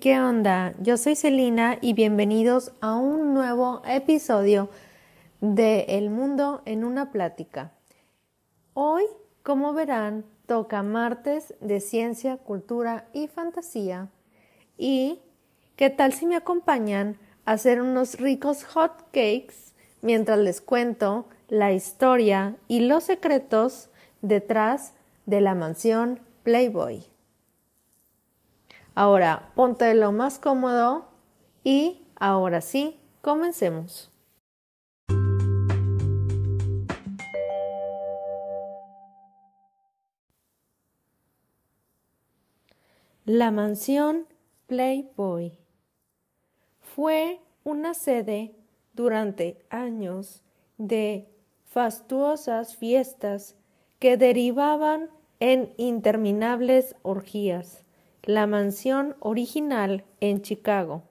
¿qué 0.00 0.20
onda? 0.20 0.74
Yo 0.80 0.96
soy 0.96 1.16
Celina 1.16 1.78
y 1.80 1.92
bienvenidos 1.92 2.72
a 2.80 2.94
un 2.94 3.34
nuevo 3.34 3.82
episodio 3.84 4.70
de 5.40 5.84
El 5.88 6.08
Mundo 6.08 6.62
en 6.64 6.84
una 6.84 7.10
Plática. 7.10 7.72
Hoy, 8.74 9.04
como 9.42 9.72
verán, 9.72 10.24
toca 10.46 10.82
martes 10.82 11.54
de 11.60 11.80
ciencia, 11.80 12.36
cultura 12.36 13.08
y 13.12 13.26
fantasía. 13.26 14.08
¿Y 14.78 15.18
qué 15.76 15.90
tal 15.90 16.12
si 16.12 16.26
me 16.26 16.36
acompañan 16.36 17.18
a 17.44 17.52
hacer 17.52 17.82
unos 17.82 18.18
ricos 18.18 18.64
hot 18.64 19.02
cakes 19.12 19.74
mientras 20.00 20.38
les 20.38 20.60
cuento 20.60 21.26
la 21.48 21.72
historia 21.72 22.56
y 22.68 22.80
los 22.80 23.04
secretos 23.04 23.90
detrás 24.22 24.94
de 25.26 25.40
la 25.40 25.54
mansión 25.54 26.20
Playboy? 26.44 27.11
Ahora 28.94 29.50
ponte 29.54 29.94
lo 29.94 30.12
más 30.12 30.38
cómodo 30.38 31.06
y 31.64 32.02
ahora 32.16 32.60
sí, 32.60 33.00
comencemos. 33.22 34.10
La 43.24 43.50
mansión 43.50 44.26
Playboy 44.66 45.56
fue 46.80 47.40
una 47.64 47.94
sede 47.94 48.54
durante 48.92 49.64
años 49.70 50.42
de 50.76 51.28
fastuosas 51.64 52.76
fiestas 52.76 53.54
que 54.00 54.16
derivaban 54.16 55.08
en 55.40 55.72
interminables 55.78 56.96
orgías 57.02 57.84
la 58.24 58.46
mansión 58.46 59.16
original 59.20 60.04
en 60.20 60.42
Chicago. 60.42 61.02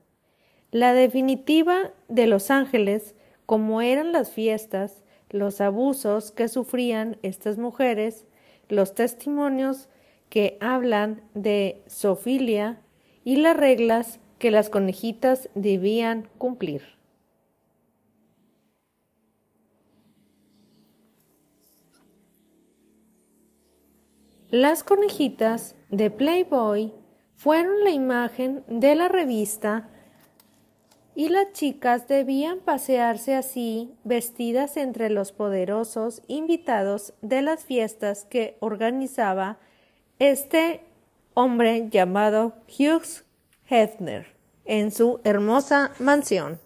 La 0.71 0.93
definitiva 0.93 1.91
de 2.07 2.27
Los 2.27 2.49
Ángeles, 2.49 3.15
como 3.45 3.81
eran 3.81 4.13
las 4.13 4.31
fiestas, 4.31 5.03
los 5.29 5.59
abusos 5.59 6.31
que 6.31 6.47
sufrían 6.47 7.17
estas 7.21 7.57
mujeres, 7.57 8.25
los 8.69 8.95
testimonios 8.95 9.89
que 10.29 10.57
hablan 10.61 11.21
de 11.33 11.83
sofilia 11.87 12.79
y 13.25 13.35
las 13.37 13.57
reglas 13.57 14.19
que 14.39 14.49
las 14.49 14.69
conejitas 14.69 15.49
debían 15.53 16.29
cumplir. 16.37 16.81
Las 24.49 24.83
conejitas 24.83 25.75
de 25.89 26.09
Playboy 26.11 26.93
fueron 27.41 27.83
la 27.83 27.89
imagen 27.89 28.63
de 28.67 28.93
la 28.93 29.07
revista 29.07 29.89
y 31.15 31.29
las 31.29 31.53
chicas 31.53 32.07
debían 32.07 32.59
pasearse 32.59 33.33
así, 33.33 33.95
vestidas 34.03 34.77
entre 34.77 35.09
los 35.09 35.31
poderosos 35.31 36.21
invitados 36.27 37.15
de 37.23 37.41
las 37.41 37.65
fiestas 37.65 38.25
que 38.25 38.57
organizaba 38.59 39.57
este 40.19 40.81
hombre 41.33 41.89
llamado 41.89 42.53
Hughes 42.67 43.23
Hefner 43.67 44.27
en 44.65 44.91
su 44.91 45.19
hermosa 45.23 45.93
mansión. 45.97 46.59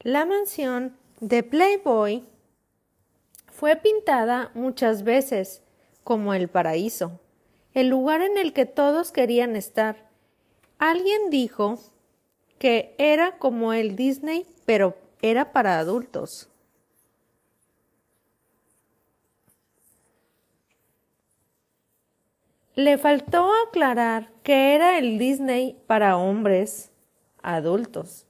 La 0.00 0.24
mansión 0.24 0.96
de 1.20 1.42
Playboy 1.42 2.24
fue 3.48 3.76
pintada 3.76 4.50
muchas 4.54 5.02
veces 5.02 5.62
como 6.04 6.32
el 6.32 6.48
paraíso, 6.48 7.20
el 7.74 7.88
lugar 7.88 8.22
en 8.22 8.38
el 8.38 8.52
que 8.52 8.66
todos 8.66 9.10
querían 9.10 9.56
estar. 9.56 10.08
Alguien 10.78 11.30
dijo 11.30 11.78
que 12.58 12.94
era 12.98 13.38
como 13.38 13.72
el 13.72 13.96
Disney, 13.96 14.46
pero 14.64 14.96
era 15.20 15.52
para 15.52 15.78
adultos. 15.78 16.48
Le 22.74 22.96
faltó 22.96 23.50
aclarar 23.66 24.30
que 24.44 24.76
era 24.76 24.98
el 24.98 25.18
Disney 25.18 25.82
para 25.88 26.16
hombres 26.16 26.92
adultos. 27.42 28.24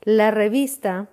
La 0.00 0.30
revista 0.30 1.10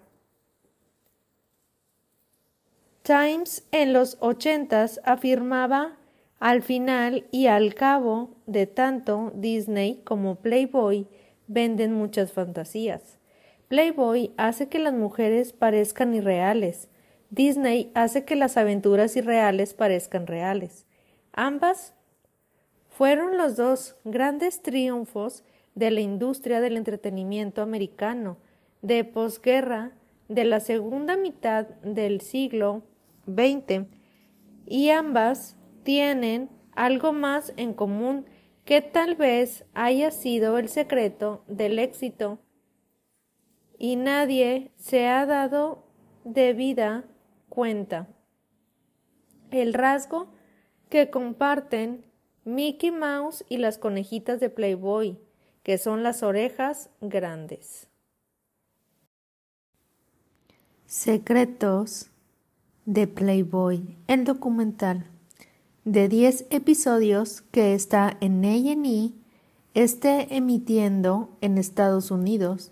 Times 3.06 3.64
en 3.72 3.94
los 3.94 4.18
ochentas 4.20 5.00
afirmaba 5.04 5.96
al 6.40 6.64
final 6.64 7.28
y 7.30 7.46
al 7.46 7.76
cabo 7.76 8.32
de 8.48 8.66
tanto 8.66 9.32
Disney 9.36 10.02
como 10.04 10.38
Playboy 10.38 11.08
venden 11.46 11.94
muchas 11.94 12.32
fantasías. 12.32 13.20
Playboy 13.68 14.34
hace 14.38 14.70
que 14.70 14.80
las 14.80 14.96
mujeres 14.96 15.54
parezcan 15.54 16.16
irreales. 16.16 16.90
Disney 17.30 17.92
hace 17.94 18.26
que 18.26 18.36
las 18.36 18.58
aventuras 18.58 19.16
irreales 19.16 19.76
parezcan 19.76 20.26
reales. 20.26 20.88
Ambas 21.32 21.94
fueron 22.90 23.38
los 23.38 23.56
dos 23.56 23.98
grandes 24.04 24.64
triunfos 24.64 25.44
de 25.76 25.92
la 25.92 26.02
industria 26.02 26.60
del 26.60 26.76
entretenimiento 26.76 27.62
americano 27.62 28.38
de 28.82 29.04
posguerra 29.04 29.92
de 30.28 30.44
la 30.44 30.60
segunda 30.60 31.18
mitad 31.18 31.68
del 31.84 32.22
siglo 32.22 32.82
20 33.28 33.88
y 34.66 34.90
ambas 34.90 35.58
tienen 35.84 36.50
algo 36.76 37.14
más 37.14 37.54
en 37.58 37.74
común 37.74 38.26
que 38.66 38.82
tal 38.82 39.16
vez 39.16 39.66
haya 39.74 40.12
sido 40.12 40.58
el 40.58 40.70
secreto 40.70 41.44
del 41.48 41.80
éxito 41.80 42.40
y 43.78 43.96
nadie 43.96 44.72
se 44.78 45.08
ha 45.08 45.26
dado 45.26 45.86
debida 46.24 47.06
cuenta. 47.50 48.08
El 49.52 49.74
rasgo 49.74 50.34
que 50.90 51.10
comparten 51.10 52.06
Mickey 52.44 52.92
Mouse 52.92 53.46
y 53.50 53.58
las 53.58 53.78
conejitas 53.78 54.40
de 54.40 54.50
Playboy, 54.50 55.20
que 55.64 55.78
son 55.78 56.04
las 56.04 56.24
orejas 56.24 56.90
grandes. 57.02 57.88
Secretos 60.86 62.12
de 62.86 63.08
Playboy, 63.08 63.98
el 64.08 64.24
documental 64.24 65.06
de 65.84 66.08
10 66.08 66.46
episodios 66.50 67.42
que 67.52 67.74
está 67.74 68.18
en 68.22 68.44
A&E, 68.44 69.12
esté 69.74 70.36
emitiendo 70.36 71.30
en 71.42 71.58
Estados 71.58 72.12
Unidos, 72.12 72.72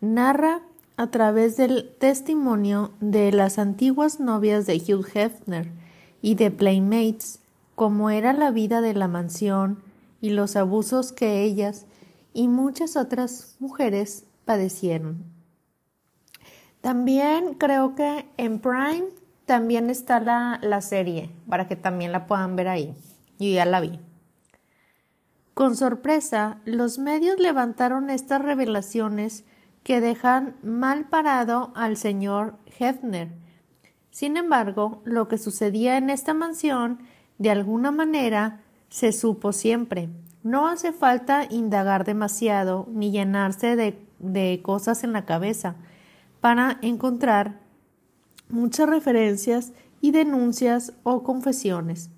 narra 0.00 0.62
a 0.96 1.10
través 1.10 1.56
del 1.56 1.90
testimonio 1.98 2.92
de 3.00 3.32
las 3.32 3.58
antiguas 3.58 4.20
novias 4.20 4.66
de 4.66 4.76
Hugh 4.76 5.06
Hefner 5.14 5.70
y 6.20 6.34
de 6.34 6.50
Playmates 6.50 7.40
cómo 7.74 8.10
era 8.10 8.32
la 8.32 8.50
vida 8.50 8.80
de 8.80 8.94
la 8.94 9.08
mansión 9.08 9.82
y 10.20 10.30
los 10.30 10.56
abusos 10.56 11.12
que 11.12 11.42
ellas 11.42 11.86
y 12.32 12.48
muchas 12.48 12.96
otras 12.96 13.56
mujeres 13.58 14.24
padecieron. 14.44 15.24
También 16.80 17.54
creo 17.54 17.94
que 17.94 18.26
en 18.36 18.58
Prime 18.58 19.04
también 19.46 19.90
está 19.90 20.20
la, 20.20 20.58
la 20.62 20.80
serie 20.80 21.30
para 21.48 21.68
que 21.68 21.76
también 21.76 22.12
la 22.12 22.26
puedan 22.26 22.56
ver 22.56 22.68
ahí. 22.68 22.94
Yo 23.38 23.48
ya 23.48 23.64
la 23.64 23.80
vi. 23.80 23.98
Con 25.54 25.76
sorpresa, 25.76 26.60
los 26.64 26.98
medios 26.98 27.38
levantaron 27.38 28.08
estas 28.08 28.40
revelaciones 28.40 29.44
que 29.82 30.00
dejan 30.00 30.56
mal 30.62 31.08
parado 31.08 31.72
al 31.74 31.96
señor 31.96 32.56
Hefner. 32.78 33.32
Sin 34.10 34.36
embargo, 34.36 35.02
lo 35.04 35.28
que 35.28 35.38
sucedía 35.38 35.96
en 35.96 36.10
esta 36.10 36.34
mansión, 36.34 37.00
de 37.38 37.50
alguna 37.50 37.90
manera, 37.90 38.60
se 38.88 39.12
supo 39.12 39.52
siempre. 39.52 40.08
No 40.42 40.68
hace 40.68 40.92
falta 40.92 41.46
indagar 41.50 42.04
demasiado 42.04 42.86
ni 42.90 43.10
llenarse 43.10 43.76
de, 43.76 44.06
de 44.18 44.60
cosas 44.62 45.04
en 45.04 45.12
la 45.12 45.24
cabeza 45.24 45.76
para 46.40 46.78
encontrar 46.82 47.61
muchas 48.52 48.88
referencias 48.88 49.72
y 50.00 50.10
denuncias 50.10 50.92
o 51.02 51.22
confesiones. 51.22 52.10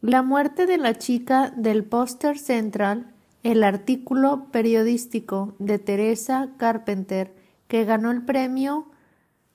La 0.00 0.22
muerte 0.22 0.66
de 0.66 0.78
la 0.78 0.96
chica 0.96 1.52
del 1.56 1.84
póster 1.84 2.38
central, 2.38 3.12
el 3.42 3.64
artículo 3.64 4.46
periodístico 4.52 5.54
de 5.58 5.78
Teresa 5.78 6.50
Carpenter 6.56 7.34
que 7.66 7.84
ganó 7.84 8.10
el 8.10 8.24
premio 8.24 8.86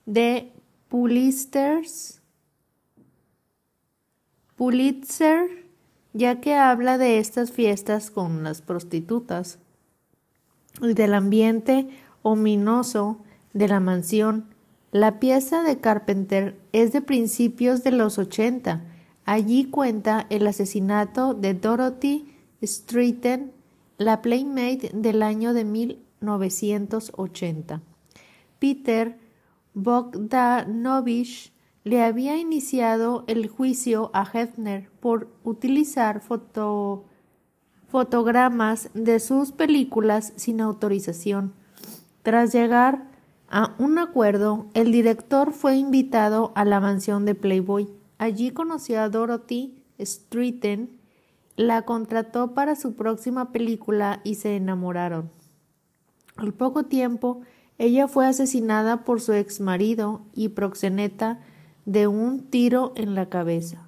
de 0.05 0.51
Pulitzers, 0.89 2.21
Pulitzer, 4.55 5.65
ya 6.13 6.39
que 6.39 6.55
habla 6.55 6.97
de 6.97 7.17
estas 7.17 7.51
fiestas 7.51 8.11
con 8.11 8.43
las 8.43 8.61
prostitutas 8.61 9.59
y 10.81 10.93
del 10.93 11.13
ambiente 11.13 11.87
ominoso 12.21 13.17
de 13.53 13.67
la 13.67 13.79
mansión 13.79 14.52
La 14.93 15.19
pieza 15.19 15.61
de 15.63 15.79
Carpenter 15.79 16.57
es 16.71 16.93
de 16.93 17.01
principios 17.01 17.83
de 17.83 17.89
los 17.89 18.19
80. 18.19 18.85
Allí 19.25 19.65
cuenta 19.65 20.27
el 20.29 20.45
asesinato 20.45 21.33
de 21.33 21.55
Dorothy 21.55 22.31
Streeton, 22.61 23.51
la 23.97 24.21
Playmate 24.21 24.91
del 24.93 25.23
año 25.23 25.55
de 25.55 25.65
1980. 25.65 27.81
Peter 28.59 29.17
Bogdanovich 29.73 31.51
le 31.83 32.03
había 32.03 32.37
iniciado 32.37 33.23
el 33.25 33.47
juicio 33.47 34.11
a 34.13 34.29
Hefner 34.31 34.91
por 34.99 35.27
utilizar 35.43 36.21
fotogramas 37.87 38.91
de 38.93 39.19
sus 39.19 39.53
películas 39.53 40.33
sin 40.35 40.61
autorización. 40.61 41.55
Tras 42.21 42.53
llegar 42.53 43.11
a 43.55 43.75
un 43.77 43.99
acuerdo, 43.99 44.65
el 44.73 44.91
director 44.91 45.53
fue 45.53 45.77
invitado 45.77 46.51
a 46.55 46.65
la 46.65 46.79
mansión 46.79 47.23
de 47.23 47.35
Playboy. 47.35 47.87
Allí 48.17 48.49
conoció 48.49 48.99
a 48.99 49.09
Dorothy 49.09 49.77
Streeton, 49.99 50.89
la 51.55 51.83
contrató 51.83 52.55
para 52.55 52.75
su 52.75 52.95
próxima 52.95 53.51
película 53.51 54.21
y 54.23 54.35
se 54.35 54.55
enamoraron. 54.55 55.29
Al 56.35 56.51
poco 56.51 56.85
tiempo, 56.85 57.41
ella 57.77 58.07
fue 58.07 58.25
asesinada 58.25 59.03
por 59.03 59.21
su 59.21 59.33
ex 59.33 59.61
marido 59.61 60.23
y 60.33 60.49
proxeneta 60.49 61.39
de 61.85 62.07
un 62.07 62.49
tiro 62.49 62.91
en 62.95 63.13
la 63.13 63.29
cabeza. 63.29 63.85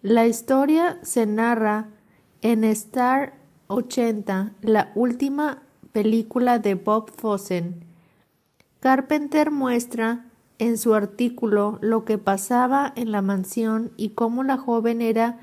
La 0.00 0.28
historia 0.28 1.00
se 1.02 1.26
narra 1.26 1.88
en 2.40 2.62
Star 2.62 3.34
80, 3.66 4.52
la 4.62 4.92
última 4.94 5.64
película 5.92 6.58
de 6.58 6.74
Bob 6.74 7.10
Fossen. 7.10 7.84
Carpenter 8.80 9.50
muestra 9.50 10.26
en 10.58 10.78
su 10.78 10.94
artículo 10.94 11.78
lo 11.80 12.04
que 12.04 12.18
pasaba 12.18 12.92
en 12.96 13.12
la 13.12 13.22
mansión 13.22 13.92
y 13.96 14.10
cómo 14.10 14.42
la 14.42 14.56
joven 14.56 15.00
era 15.02 15.38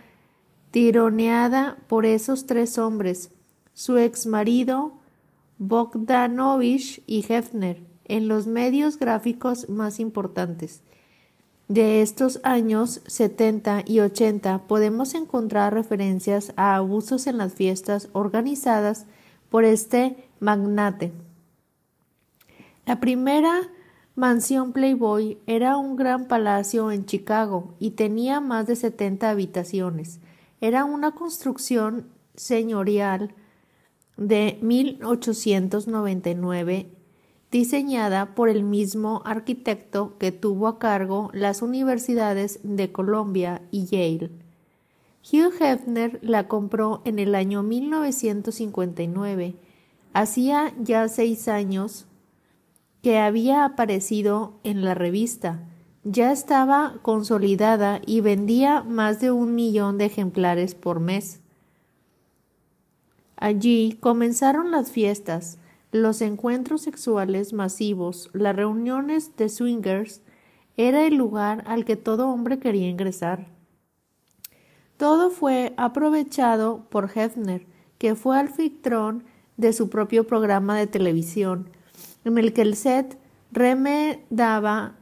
tironeada 0.72 1.78
por 1.88 2.06
esos 2.06 2.46
tres 2.46 2.78
hombres, 2.78 3.32
su 3.74 3.98
ex 3.98 4.26
marido, 4.26 4.94
Bogdanovich 5.58 7.02
y 7.08 7.26
Hefner 7.28 7.82
en 8.06 8.28
los 8.28 8.46
medios 8.46 9.00
gráficos 9.00 9.70
más 9.70 10.00
importantes. 10.00 10.82
De 11.68 12.02
estos 12.02 12.40
años 12.44 13.02
70 13.08 13.84
y 13.88 14.00
80 14.00 14.68
podemos 14.68 15.16
encontrar 15.16 15.74
referencias 15.74 16.54
a 16.58 16.76
abusos 16.76 17.26
en 17.26 17.38
las 17.38 17.54
fiestas 17.54 18.10
organizadas 18.14 19.08
por 19.56 19.64
este 19.64 20.28
magnate. 20.42 21.14
La 22.86 23.00
primera 23.00 23.62
mansión 24.14 24.74
Playboy 24.74 25.38
era 25.48 25.78
un 25.78 25.96
gran 25.96 26.28
palacio 26.28 26.92
en 26.92 27.06
Chicago 27.06 27.74
y 27.80 27.92
tenía 27.92 28.42
más 28.42 28.68
de 28.68 28.76
70 28.76 29.30
habitaciones. 29.30 30.20
Era 30.60 30.84
una 30.84 31.12
construcción 31.12 32.10
señorial 32.36 33.34
de 34.18 34.60
1899 34.62 36.90
diseñada 37.50 38.36
por 38.36 38.50
el 38.50 38.64
mismo 38.64 39.22
arquitecto 39.24 40.18
que 40.18 40.34
tuvo 40.34 40.68
a 40.68 40.80
cargo 40.80 41.30
las 41.32 41.62
universidades 41.62 42.60
de 42.64 42.92
Columbia 42.92 43.62
y 43.72 43.86
Yale. 43.86 44.32
Hugh 45.32 45.54
Hefner 45.60 46.20
la 46.22 46.48
compró 46.48 47.02
en 47.04 47.18
el 47.18 47.34
año 47.34 47.64
1959. 47.64 49.56
Hacía 50.14 50.72
ya 50.80 51.08
seis 51.08 51.48
años 51.48 52.06
que 53.02 53.18
había 53.18 53.66
aparecido 53.66 54.60
en 54.64 54.84
la 54.84 54.94
revista. 54.94 55.64
Ya 56.04 56.32
estaba 56.32 57.00
consolidada 57.02 58.02
y 58.06 58.22
vendía 58.22 58.84
más 58.84 59.20
de 59.20 59.32
un 59.32 59.56
millón 59.56 59.98
de 59.98 60.06
ejemplares 60.06 60.76
por 60.76 61.00
mes. 61.00 61.42
Allí 63.36 63.98
comenzaron 64.00 64.70
las 64.70 64.92
fiestas, 64.92 65.58
los 65.92 66.22
encuentros 66.22 66.84
sexuales 66.84 67.52
masivos, 67.52 68.30
las 68.34 68.56
reuniones 68.56 69.36
de 69.38 69.50
swingers, 69.50 70.22
era 70.78 71.08
el 71.08 71.16
lugar 71.16 71.64
al 71.66 71.84
que 71.84 71.96
todo 71.96 72.30
hombre 72.30 72.60
quería 72.60 72.88
ingresar. 72.88 73.55
Todo 74.98 75.30
fue 75.30 75.74
aprovechado 75.76 76.86
por 76.90 77.12
Hefner, 77.14 77.66
que 77.98 78.16
fue 78.16 78.40
anfitrión 78.40 79.26
de 79.58 79.74
su 79.74 79.90
propio 79.90 80.26
programa 80.26 80.78
de 80.78 80.88
televisión, 80.88 81.70
en 82.24 82.38
el 82.38 82.54
que 82.54 82.62
el 82.62 82.78
set 82.78 83.18
remedaba 83.52 84.96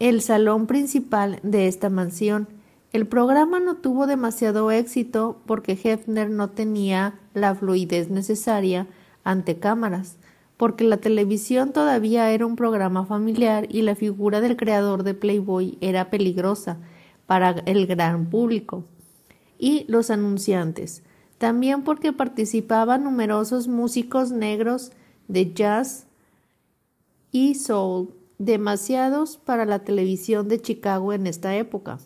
el 0.00 0.20
salón 0.20 0.66
principal 0.66 1.38
de 1.44 1.68
esta 1.68 1.90
mansión. 1.90 2.48
El 2.92 3.06
programa 3.06 3.60
no 3.60 3.76
tuvo 3.76 4.08
demasiado 4.08 4.72
éxito 4.72 5.40
porque 5.46 5.78
Hefner 5.80 6.28
no 6.28 6.50
tenía 6.50 7.20
la 7.32 7.54
fluidez 7.54 8.10
necesaria 8.10 8.88
ante 9.22 9.60
cámaras, 9.60 10.16
porque 10.56 10.82
la 10.82 10.96
televisión 10.96 11.72
todavía 11.72 12.32
era 12.32 12.46
un 12.46 12.56
programa 12.56 13.06
familiar 13.06 13.68
y 13.70 13.82
la 13.82 13.94
figura 13.94 14.40
del 14.40 14.56
creador 14.56 15.04
de 15.04 15.14
Playboy 15.14 15.78
era 15.80 16.10
peligrosa 16.10 16.78
para 17.26 17.50
el 17.66 17.86
gran 17.86 18.26
público 18.26 18.84
y 19.60 19.84
los 19.88 20.10
anunciantes, 20.10 21.02
también 21.36 21.84
porque 21.84 22.14
participaban 22.14 23.04
numerosos 23.04 23.68
músicos 23.68 24.32
negros 24.32 24.90
de 25.28 25.52
jazz 25.52 26.06
y 27.30 27.54
soul, 27.54 28.14
demasiados 28.38 29.36
para 29.36 29.66
la 29.66 29.80
televisión 29.80 30.48
de 30.48 30.62
Chicago 30.62 31.12
en 31.12 31.26
esta 31.26 31.54
época. 31.54 31.98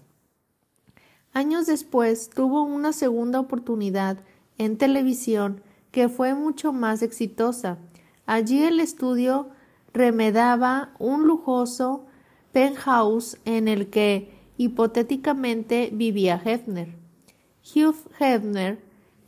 Años 1.33 1.67
después 1.67 2.29
tuvo 2.29 2.63
una 2.63 2.93
segunda 2.93 3.39
oportunidad 3.39 4.19
en 4.59 4.77
televisión 4.77 5.63
que 5.93 6.09
fue 6.09 6.35
mucho 6.35 6.73
más 6.73 7.03
exitosa. 7.03 7.79
Allí 8.27 8.65
el 8.65 8.81
estudio 8.81 9.49
remedaba 9.93 10.93
un 10.99 11.27
lujoso 11.29 12.07
penthouse 12.53 13.39
en 13.45 13.69
el 13.69 13.91
que 13.91 14.33
hipotéticamente 14.57 15.91
vivía 15.93 16.41
Hefner. 16.45 17.04
Hugh 17.65 17.97
Hefner 18.19 18.79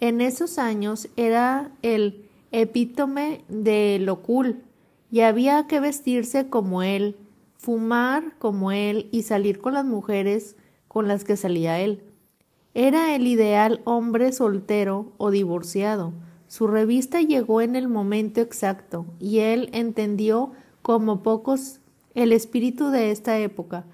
en 0.01 0.21
esos 0.21 0.59
años 0.59 1.09
era 1.17 1.73
el 1.83 2.29
epítome 2.53 3.45
de 3.49 3.99
lo 3.99 4.23
cool 4.23 4.63
y 5.11 5.21
había 5.21 5.67
que 5.67 5.81
vestirse 5.81 6.49
como 6.49 6.83
él, 6.83 7.17
fumar 7.57 8.37
como 8.39 8.73
él 8.73 9.09
y 9.11 9.23
salir 9.23 9.59
con 9.59 9.73
las 9.75 9.87
mujeres 9.87 10.57
con 10.89 11.09
las 11.09 11.25
que 11.25 11.37
salía 11.37 11.81
él. 11.81 12.03
Era 12.75 13.15
el 13.15 13.27
ideal 13.27 13.81
hombre 13.85 14.33
soltero 14.33 15.13
o 15.17 15.31
divorciado. 15.31 16.13
Su 16.47 16.67
revista 16.67 17.23
llegó 17.23 17.63
en 17.63 17.75
el 17.75 17.89
momento 17.89 18.43
exacto 18.43 19.07
y 19.19 19.39
él 19.39 19.71
entendió 19.73 20.53
como 20.83 21.23
pocos 21.23 21.81
el 22.15 22.33
espíritu 22.33 22.91
de 22.91 23.11
esta 23.11 23.39
época, 23.39 23.87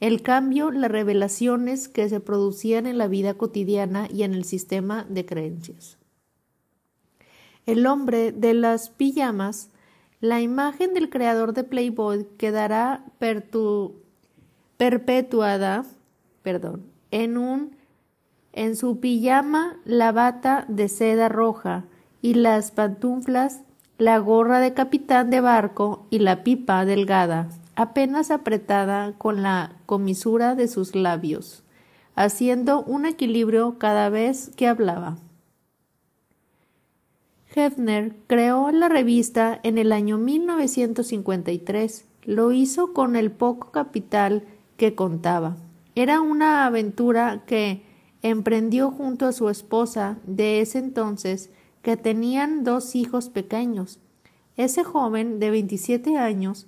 el 0.00 0.22
cambio, 0.22 0.70
las 0.70 0.90
revelaciones 0.90 1.88
que 1.88 2.08
se 2.08 2.20
producían 2.20 2.86
en 2.86 2.98
la 2.98 3.08
vida 3.08 3.34
cotidiana 3.34 4.08
y 4.12 4.22
en 4.22 4.34
el 4.34 4.44
sistema 4.44 5.04
de 5.08 5.26
creencias. 5.26 5.98
El 7.66 7.86
hombre 7.86 8.32
de 8.32 8.54
las 8.54 8.90
pijamas, 8.90 9.70
la 10.20 10.40
imagen 10.40 10.94
del 10.94 11.10
creador 11.10 11.52
de 11.52 11.64
Playboy 11.64 12.26
quedará 12.38 13.04
perpetuada 14.78 15.84
perdón, 16.48 16.86
en 17.10 17.36
un 17.36 17.76
en 18.54 18.74
su 18.74 19.00
pijama 19.00 19.76
la 19.84 20.12
bata 20.12 20.64
de 20.68 20.88
seda 20.88 21.28
roja 21.28 21.84
y 22.22 22.34
las 22.34 22.70
pantuflas, 22.70 23.60
la 23.98 24.18
gorra 24.18 24.58
de 24.58 24.72
capitán 24.72 25.28
de 25.28 25.42
barco 25.42 26.06
y 26.08 26.20
la 26.20 26.42
pipa 26.44 26.86
delgada, 26.86 27.50
apenas 27.78 28.32
apretada 28.32 29.12
con 29.18 29.44
la 29.44 29.76
comisura 29.86 30.56
de 30.56 30.66
sus 30.66 30.96
labios, 30.96 31.62
haciendo 32.16 32.82
un 32.82 33.06
equilibrio 33.06 33.78
cada 33.78 34.08
vez 34.08 34.50
que 34.56 34.66
hablaba. 34.66 35.16
Hefner 37.54 38.16
creó 38.26 38.72
la 38.72 38.88
revista 38.88 39.60
en 39.62 39.78
el 39.78 39.92
año 39.92 40.18
1953. 40.18 42.04
Lo 42.24 42.50
hizo 42.50 42.92
con 42.92 43.14
el 43.14 43.30
poco 43.30 43.70
capital 43.70 44.42
que 44.76 44.96
contaba. 44.96 45.56
Era 45.94 46.20
una 46.20 46.66
aventura 46.66 47.44
que 47.46 47.84
emprendió 48.22 48.90
junto 48.90 49.24
a 49.26 49.32
su 49.32 49.48
esposa 49.50 50.18
de 50.26 50.60
ese 50.62 50.80
entonces, 50.80 51.50
que 51.82 51.96
tenían 51.96 52.64
dos 52.64 52.96
hijos 52.96 53.28
pequeños. 53.28 54.00
Ese 54.56 54.82
joven 54.82 55.38
de 55.38 55.52
27 55.52 56.16
años, 56.16 56.66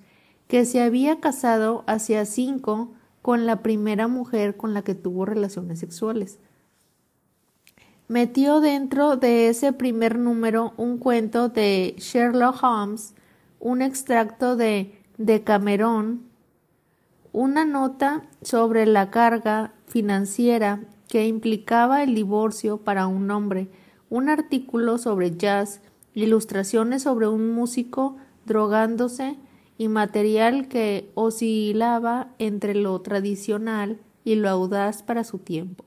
que 0.51 0.65
se 0.65 0.81
había 0.81 1.21
casado 1.21 1.85
hacia 1.87 2.25
cinco 2.25 2.91
con 3.21 3.45
la 3.45 3.63
primera 3.63 4.09
mujer 4.09 4.57
con 4.57 4.73
la 4.73 4.81
que 4.81 4.95
tuvo 4.95 5.23
relaciones 5.23 5.79
sexuales. 5.79 6.39
Metió 8.09 8.59
dentro 8.59 9.15
de 9.15 9.47
ese 9.47 9.71
primer 9.71 10.19
número 10.19 10.73
un 10.75 10.97
cuento 10.97 11.47
de 11.47 11.95
Sherlock 11.97 12.61
Holmes, 12.61 13.13
un 13.61 13.81
extracto 13.81 14.57
de 14.57 15.01
de 15.17 15.41
Cameron 15.41 16.23
una 17.31 17.63
nota 17.63 18.23
sobre 18.41 18.85
la 18.85 19.09
carga 19.09 19.71
financiera 19.87 20.81
que 21.07 21.27
implicaba 21.27 22.03
el 22.03 22.13
divorcio 22.13 22.75
para 22.75 23.07
un 23.07 23.31
hombre, 23.31 23.69
un 24.09 24.27
artículo 24.27 24.97
sobre 24.97 25.37
jazz, 25.37 25.79
ilustraciones 26.13 27.03
sobre 27.03 27.29
un 27.29 27.51
músico 27.51 28.17
drogándose 28.45 29.37
y 29.81 29.87
material 29.87 30.67
que 30.67 31.09
oscilaba 31.15 32.27
entre 32.37 32.75
lo 32.75 33.01
tradicional 33.01 33.99
y 34.23 34.35
lo 34.35 34.47
audaz 34.47 35.01
para 35.01 35.23
su 35.23 35.39
tiempo. 35.39 35.85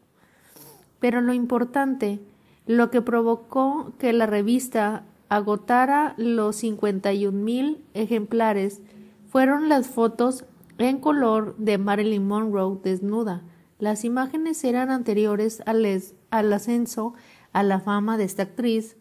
Pero 0.99 1.21
lo 1.21 1.33
importante, 1.33 2.19
lo 2.67 2.91
que 2.91 3.03
provocó 3.03 3.93
que 4.01 4.13
la 4.13 4.27
revista 4.27 5.05
agotara 5.29 6.15
los 6.17 6.57
51 6.57 7.39
mil 7.39 7.85
ejemplares, 7.95 8.81
fueron 9.29 9.69
las 9.69 9.87
fotos 9.87 10.45
en 10.79 10.99
color 10.99 11.55
de 11.57 11.79
Marilyn 11.79 12.27
Monroe 12.27 12.81
desnuda. 12.83 13.45
Las 13.79 14.05
imágenes 14.05 14.65
eran 14.65 14.91
anteriores 14.91 15.63
al, 15.67 16.53
ascenso 16.53 17.15
a 17.53 17.63
la 17.63 17.79
fama 17.79 18.19
de 18.19 18.25
esta 18.25 18.43
actriz 18.43 18.97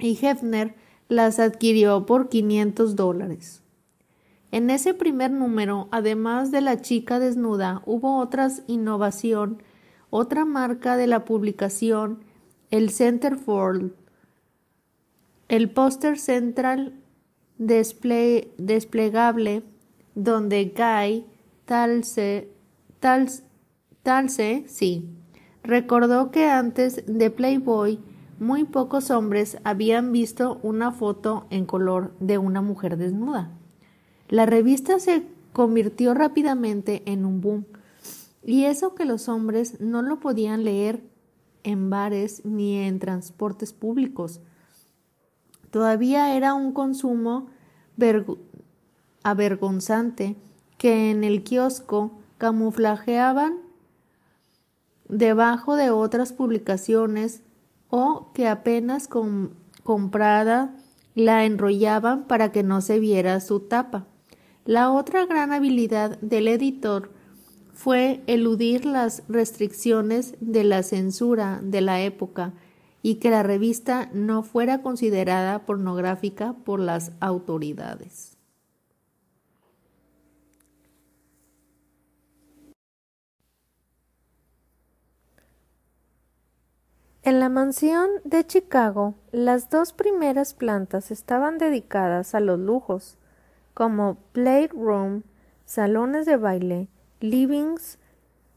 y 0.00 0.18
Hefner 0.20 0.74
las 1.06 1.38
adquirió 1.38 2.06
por 2.06 2.28
500 2.28 2.96
dólares. 2.96 3.59
En 4.52 4.70
ese 4.70 4.94
primer 4.94 5.30
número, 5.30 5.88
además 5.92 6.50
de 6.50 6.60
la 6.60 6.80
chica 6.80 7.20
desnuda, 7.20 7.82
hubo 7.86 8.18
otra 8.18 8.48
innovación, 8.66 9.62
otra 10.10 10.44
marca 10.44 10.96
de 10.96 11.06
la 11.06 11.24
publicación, 11.24 12.24
el 12.70 12.90
Centerfold, 12.90 13.92
el 15.48 15.70
póster 15.70 16.18
central 16.18 17.00
desplegable 17.58 19.62
donde 20.14 20.74
Guy 20.76 21.26
Talse, 21.64 22.52
Talse, 24.02 24.64
sí, 24.66 25.08
recordó 25.62 26.32
que 26.32 26.48
antes 26.48 27.04
de 27.06 27.30
Playboy 27.30 28.00
muy 28.40 28.64
pocos 28.64 29.10
hombres 29.10 29.58
habían 29.62 30.10
visto 30.10 30.58
una 30.62 30.90
foto 30.90 31.46
en 31.50 31.66
color 31.66 32.14
de 32.18 32.38
una 32.38 32.62
mujer 32.62 32.96
desnuda. 32.96 33.59
La 34.30 34.46
revista 34.46 35.00
se 35.00 35.24
convirtió 35.52 36.14
rápidamente 36.14 37.02
en 37.06 37.26
un 37.26 37.40
boom, 37.40 37.66
y 38.44 38.64
eso 38.66 38.94
que 38.94 39.04
los 39.04 39.28
hombres 39.28 39.80
no 39.80 40.02
lo 40.02 40.20
podían 40.20 40.62
leer 40.62 41.02
en 41.64 41.90
bares 41.90 42.44
ni 42.44 42.76
en 42.78 43.00
transportes 43.00 43.72
públicos. 43.72 44.40
Todavía 45.72 46.36
era 46.36 46.54
un 46.54 46.72
consumo 46.72 47.48
avergonzante 49.24 50.36
que 50.78 51.10
en 51.10 51.24
el 51.24 51.42
kiosco 51.42 52.12
camuflajeaban 52.38 53.58
debajo 55.08 55.74
de 55.74 55.90
otras 55.90 56.32
publicaciones 56.32 57.42
o 57.88 58.30
que 58.32 58.46
apenas 58.46 59.08
comprada 59.82 60.76
la 61.16 61.44
enrollaban 61.44 62.28
para 62.28 62.52
que 62.52 62.62
no 62.62 62.80
se 62.80 63.00
viera 63.00 63.40
su 63.40 63.58
tapa. 63.58 64.06
La 64.64 64.90
otra 64.90 65.24
gran 65.26 65.52
habilidad 65.52 66.18
del 66.20 66.46
editor 66.46 67.10
fue 67.72 68.22
eludir 68.26 68.84
las 68.84 69.22
restricciones 69.28 70.34
de 70.40 70.64
la 70.64 70.82
censura 70.82 71.60
de 71.62 71.80
la 71.80 72.02
época 72.02 72.52
y 73.02 73.16
que 73.16 73.30
la 73.30 73.42
revista 73.42 74.10
no 74.12 74.42
fuera 74.42 74.82
considerada 74.82 75.60
pornográfica 75.64 76.52
por 76.64 76.78
las 76.78 77.12
autoridades. 77.20 78.36
En 87.22 87.38
la 87.38 87.48
mansión 87.48 88.08
de 88.24 88.46
Chicago, 88.46 89.14
las 89.30 89.70
dos 89.70 89.92
primeras 89.92 90.52
plantas 90.52 91.10
estaban 91.10 91.58
dedicadas 91.58 92.34
a 92.34 92.40
los 92.40 92.58
lujos, 92.58 93.18
como 93.80 94.18
playroom, 94.32 95.22
salones 95.64 96.26
de 96.26 96.36
baile, 96.36 96.88
livings 97.20 97.98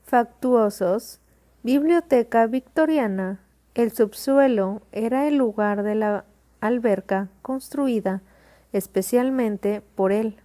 factuosos, 0.04 1.22
biblioteca 1.64 2.46
victoriana. 2.46 3.40
El 3.74 3.94
subsuelo 3.94 4.82
era 4.92 5.26
el 5.30 5.38
lugar 5.38 5.84
de 5.84 5.96
la 5.96 6.26
alberca 6.60 7.30
construida 7.42 8.22
especialmente 8.74 9.82
por 9.96 10.12
él, 10.12 10.42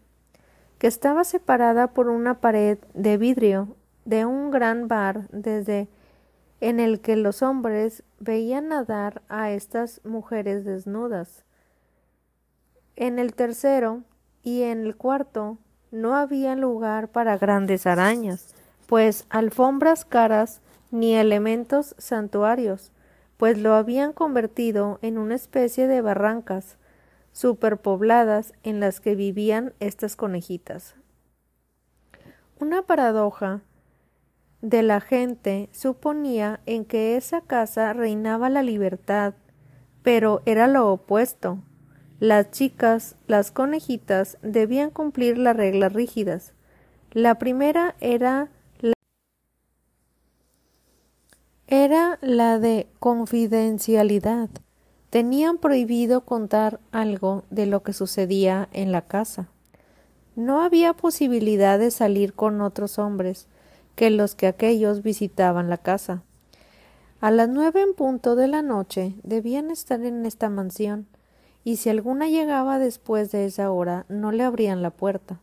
que 0.78 0.86
estaba 0.86 1.24
separada 1.24 1.88
por 1.88 2.08
una 2.08 2.40
pared 2.40 2.78
de 2.94 3.18
vidrio 3.18 3.74
de 4.04 4.26
un 4.26 4.52
gran 4.52 4.86
bar 4.86 5.26
desde 5.32 5.88
en 6.60 6.78
el 6.78 7.00
que 7.00 7.16
los 7.16 7.42
hombres 7.42 8.04
veían 8.20 8.68
nadar 8.68 9.22
a 9.28 9.50
estas 9.50 10.00
mujeres 10.04 10.64
desnudas. 10.64 11.44
En 12.94 13.18
el 13.18 13.34
tercero 13.34 14.04
y 14.48 14.62
en 14.62 14.86
el 14.86 14.96
cuarto 14.96 15.58
no 15.90 16.16
había 16.16 16.56
lugar 16.56 17.08
para 17.08 17.36
grandes 17.36 17.86
arañas, 17.86 18.54
pues 18.86 19.26
alfombras 19.28 20.06
caras 20.06 20.62
ni 20.90 21.14
elementos 21.14 21.94
santuarios, 21.98 22.90
pues 23.36 23.58
lo 23.58 23.74
habían 23.74 24.14
convertido 24.14 24.98
en 25.02 25.18
una 25.18 25.34
especie 25.34 25.86
de 25.86 26.00
barrancas 26.00 26.78
superpobladas 27.32 28.54
en 28.62 28.80
las 28.80 29.00
que 29.00 29.14
vivían 29.14 29.74
estas 29.80 30.16
conejitas. 30.16 30.94
Una 32.58 32.80
paradoja 32.82 33.60
de 34.62 34.82
la 34.82 35.02
gente 35.02 35.68
suponía 35.72 36.60
en 36.64 36.86
que 36.86 37.18
esa 37.18 37.42
casa 37.42 37.92
reinaba 37.92 38.48
la 38.48 38.62
libertad, 38.62 39.34
pero 40.02 40.40
era 40.46 40.68
lo 40.68 40.90
opuesto. 40.90 41.58
Las 42.20 42.50
chicas, 42.50 43.14
las 43.28 43.52
conejitas, 43.52 44.38
debían 44.42 44.90
cumplir 44.90 45.38
las 45.38 45.56
reglas 45.56 45.92
rígidas. 45.92 46.52
La 47.12 47.36
primera 47.38 47.94
era 48.00 48.48
la, 48.80 48.94
era 51.68 52.18
la 52.20 52.58
de 52.58 52.88
confidencialidad. 52.98 54.48
Tenían 55.10 55.58
prohibido 55.58 56.22
contar 56.22 56.80
algo 56.90 57.44
de 57.50 57.66
lo 57.66 57.84
que 57.84 57.92
sucedía 57.92 58.68
en 58.72 58.90
la 58.90 59.02
casa. 59.02 59.48
No 60.34 60.62
había 60.62 60.94
posibilidad 60.94 61.78
de 61.78 61.92
salir 61.92 62.34
con 62.34 62.60
otros 62.62 62.98
hombres, 62.98 63.46
que 63.94 64.10
los 64.10 64.34
que 64.34 64.48
aquellos 64.48 65.02
visitaban 65.02 65.70
la 65.70 65.78
casa. 65.78 66.24
A 67.20 67.30
las 67.30 67.48
nueve 67.48 67.80
en 67.80 67.94
punto 67.94 68.34
de 68.36 68.48
la 68.48 68.62
noche 68.62 69.14
debían 69.22 69.70
estar 69.70 70.04
en 70.04 70.26
esta 70.26 70.48
mansión, 70.48 71.06
y 71.64 71.76
si 71.76 71.90
alguna 71.90 72.28
llegaba 72.28 72.78
después 72.78 73.30
de 73.30 73.44
esa 73.46 73.70
hora 73.70 74.06
no 74.08 74.32
le 74.32 74.44
abrían 74.44 74.82
la 74.82 74.90
puerta. 74.90 75.40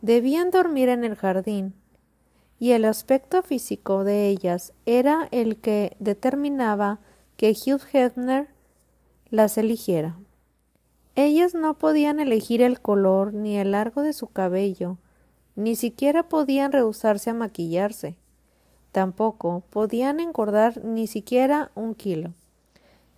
Debían 0.00 0.50
dormir 0.50 0.88
en 0.88 1.04
el 1.04 1.16
jardín, 1.16 1.74
y 2.58 2.72
el 2.72 2.84
aspecto 2.84 3.42
físico 3.42 4.04
de 4.04 4.28
ellas 4.28 4.72
era 4.86 5.28
el 5.30 5.56
que 5.56 5.96
determinaba 6.00 6.98
que 7.36 7.50
Hugh 7.50 7.82
Hefner 7.92 8.48
las 9.30 9.58
eligiera. 9.58 10.16
Ellas 11.14 11.54
no 11.54 11.78
podían 11.78 12.20
elegir 12.20 12.62
el 12.62 12.80
color 12.80 13.34
ni 13.34 13.58
el 13.58 13.72
largo 13.72 14.02
de 14.02 14.12
su 14.12 14.28
cabello, 14.28 14.98
ni 15.56 15.74
siquiera 15.74 16.28
podían 16.28 16.70
rehusarse 16.70 17.30
a 17.30 17.34
maquillarse. 17.34 18.16
Tampoco 18.92 19.64
podían 19.70 20.20
engordar 20.20 20.84
ni 20.84 21.06
siquiera 21.06 21.70
un 21.74 21.94
kilo. 21.94 22.34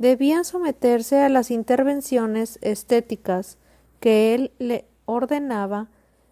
Debían 0.00 0.46
someterse 0.46 1.18
a 1.20 1.28
las 1.28 1.50
intervenciones 1.50 2.58
estéticas 2.62 3.58
que 4.00 4.34
él 4.34 4.50
le 4.58 4.86
ordenaba 5.04 5.90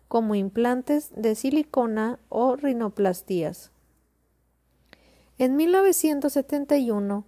como 0.09 0.35
implantes 0.35 1.11
de 1.15 1.35
silicona 1.35 2.19
o 2.31 2.57
rinoplastías. 2.57 3.71
En 5.37 5.57
1971, 5.57 7.27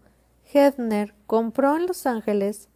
Hefner 0.50 1.14
compró 1.26 1.76
en 1.76 1.86
Los 1.86 2.06
Ángeles, 2.06 2.70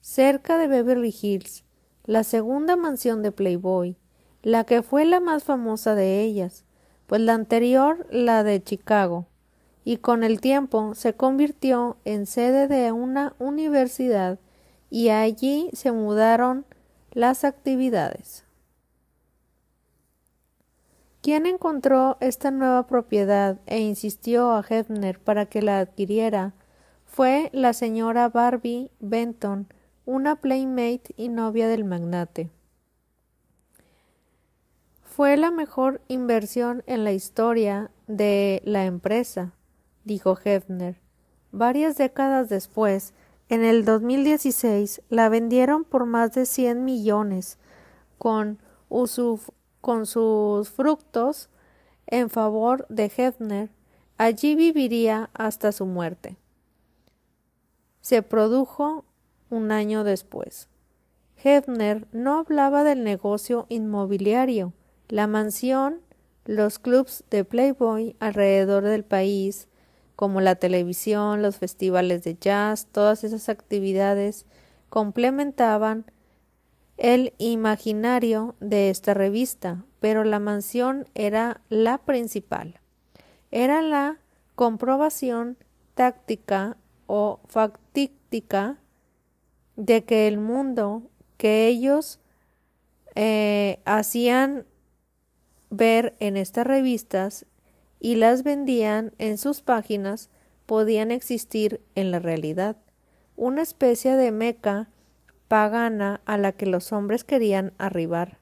cerca 0.00 0.56
de 0.56 0.68
Beverly 0.68 1.12
Hills, 1.20 1.64
la 2.04 2.22
segunda 2.22 2.76
mansión 2.76 3.24
de 3.24 3.32
Playboy, 3.32 3.96
la 4.42 4.62
que 4.62 4.82
fue 4.82 5.04
la 5.04 5.18
más 5.18 5.42
famosa 5.42 5.96
de 5.96 6.22
ellas, 6.22 6.64
pues 7.08 7.20
la 7.20 7.34
anterior, 7.34 8.06
la 8.12 8.44
de 8.44 8.62
Chicago, 8.62 9.26
y 9.88 9.96
con 9.96 10.22
el 10.22 10.42
tiempo 10.42 10.94
se 10.94 11.14
convirtió 11.14 11.96
en 12.04 12.26
sede 12.26 12.68
de 12.68 12.92
una 12.92 13.34
universidad 13.38 14.38
y 14.90 15.08
allí 15.08 15.70
se 15.72 15.92
mudaron 15.92 16.66
las 17.12 17.42
actividades. 17.42 18.44
Quien 21.22 21.46
encontró 21.46 22.18
esta 22.20 22.50
nueva 22.50 22.86
propiedad 22.86 23.60
e 23.64 23.80
insistió 23.80 24.50
a 24.50 24.60
Hefner 24.60 25.20
para 25.20 25.46
que 25.46 25.62
la 25.62 25.78
adquiriera 25.78 26.52
fue 27.06 27.48
la 27.54 27.72
señora 27.72 28.28
Barbie 28.28 28.90
Benton, 29.00 29.72
una 30.04 30.36
playmate 30.36 31.14
y 31.16 31.30
novia 31.30 31.66
del 31.66 31.86
magnate. 31.86 32.50
Fue 35.00 35.38
la 35.38 35.50
mejor 35.50 36.02
inversión 36.08 36.82
en 36.84 37.04
la 37.04 37.12
historia 37.12 37.90
de 38.06 38.60
la 38.66 38.84
empresa, 38.84 39.54
dijo 40.08 40.36
Hefner. 40.42 40.96
Varias 41.52 41.96
décadas 41.96 42.48
después, 42.48 43.14
en 43.48 43.64
el 43.64 43.84
2016, 43.84 45.02
la 45.08 45.28
vendieron 45.28 45.84
por 45.84 46.06
más 46.06 46.32
de 46.32 46.46
100 46.46 46.84
millones, 46.84 47.58
con, 48.18 48.58
con 49.80 50.06
sus 50.06 50.70
frutos 50.70 51.48
en 52.08 52.30
favor 52.30 52.86
de 52.88 53.12
Hefner. 53.16 53.70
Allí 54.16 54.56
viviría 54.56 55.30
hasta 55.32 55.70
su 55.70 55.86
muerte. 55.86 56.36
Se 58.00 58.22
produjo 58.22 59.04
un 59.50 59.70
año 59.70 60.02
después. 60.02 60.68
Hefner 61.42 62.08
no 62.10 62.38
hablaba 62.38 62.82
del 62.82 63.04
negocio 63.04 63.66
inmobiliario, 63.68 64.72
la 65.08 65.26
mansión, 65.28 66.00
los 66.44 66.78
clubs 66.78 67.24
de 67.30 67.44
Playboy 67.44 68.16
alrededor 68.18 68.84
del 68.84 69.04
país, 69.04 69.68
como 70.18 70.40
la 70.40 70.56
televisión, 70.56 71.42
los 71.42 71.58
festivales 71.58 72.24
de 72.24 72.36
jazz, 72.36 72.88
todas 72.90 73.22
esas 73.22 73.48
actividades 73.48 74.46
complementaban 74.88 76.06
el 76.96 77.34
imaginario 77.38 78.56
de 78.58 78.90
esta 78.90 79.14
revista, 79.14 79.84
pero 80.00 80.24
la 80.24 80.40
mansión 80.40 81.06
era 81.14 81.60
la 81.68 81.98
principal. 81.98 82.80
Era 83.52 83.80
la 83.80 84.18
comprobación 84.56 85.56
táctica 85.94 86.76
o 87.06 87.38
factítica 87.46 88.76
de 89.76 90.02
que 90.02 90.26
el 90.26 90.38
mundo 90.38 91.04
que 91.36 91.68
ellos 91.68 92.18
eh, 93.14 93.78
hacían 93.84 94.66
ver 95.70 96.16
en 96.18 96.36
estas 96.36 96.66
revistas 96.66 97.46
y 98.00 98.16
las 98.16 98.42
vendían 98.42 99.12
en 99.18 99.38
sus 99.38 99.60
páginas 99.60 100.30
podían 100.66 101.10
existir 101.10 101.80
en 101.94 102.10
la 102.10 102.18
realidad, 102.18 102.76
una 103.36 103.62
especie 103.62 104.16
de 104.16 104.30
meca 104.30 104.88
pagana 105.48 106.20
a 106.26 106.36
la 106.36 106.52
que 106.52 106.66
los 106.66 106.92
hombres 106.92 107.24
querían 107.24 107.72
arribar. 107.78 108.38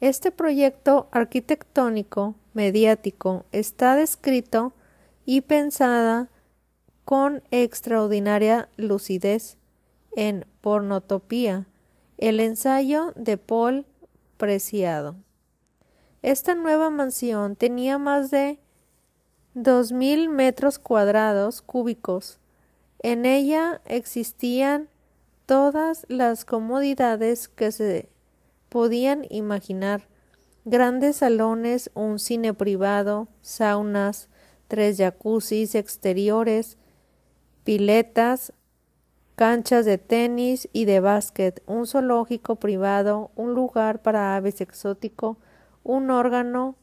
Este 0.00 0.30
proyecto 0.30 1.08
arquitectónico 1.12 2.34
mediático 2.52 3.46
está 3.52 3.94
descrito 3.94 4.74
y 5.24 5.42
pensada 5.42 6.28
con 7.04 7.42
extraordinaria 7.50 8.68
lucidez 8.76 9.56
en 10.16 10.44
Pornotopía, 10.60 11.66
el 12.18 12.40
ensayo 12.40 13.12
de 13.14 13.36
Paul 13.36 13.86
Preciado. 14.36 15.16
Esta 16.22 16.54
nueva 16.54 16.90
mansión 16.90 17.56
tenía 17.56 17.98
más 17.98 18.30
de 18.30 18.58
dos 19.54 19.92
mil 19.92 20.28
metros 20.28 20.78
cuadrados 20.78 21.62
cúbicos. 21.62 22.38
En 23.02 23.24
ella 23.26 23.80
existían 23.84 24.88
todas 25.46 26.04
las 26.08 26.44
comodidades 26.44 27.48
que 27.48 27.70
se 27.72 28.08
podían 28.68 29.26
imaginar 29.30 30.08
grandes 30.64 31.16
salones, 31.16 31.90
un 31.94 32.18
cine 32.18 32.52
privado, 32.52 33.28
saunas, 33.40 34.28
tres 34.66 34.98
jacuzzis 34.98 35.76
exteriores, 35.76 36.76
piletas, 37.62 38.52
canchas 39.36 39.84
de 39.84 39.98
tenis 39.98 40.68
y 40.72 40.86
de 40.86 41.00
básquet, 41.00 41.62
un 41.66 41.86
zoológico 41.86 42.56
privado, 42.56 43.30
un 43.36 43.54
lugar 43.54 44.02
para 44.02 44.34
aves 44.34 44.60
exótico, 44.60 45.36
un 45.86 46.10
órgano 46.10 46.74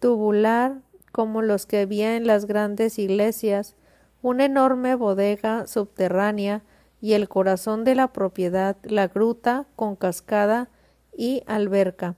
tubular 0.00 0.80
como 1.12 1.42
los 1.42 1.66
que 1.66 1.80
había 1.80 2.16
en 2.16 2.26
las 2.26 2.46
grandes 2.46 2.98
iglesias, 2.98 3.76
una 4.22 4.46
enorme 4.46 4.94
bodega 4.94 5.66
subterránea 5.66 6.62
y 7.02 7.12
el 7.12 7.28
corazón 7.28 7.84
de 7.84 7.94
la 7.94 8.08
propiedad, 8.08 8.76
la 8.84 9.06
gruta 9.06 9.66
con 9.76 9.96
cascada 9.96 10.70
y 11.14 11.42
alberca, 11.46 12.16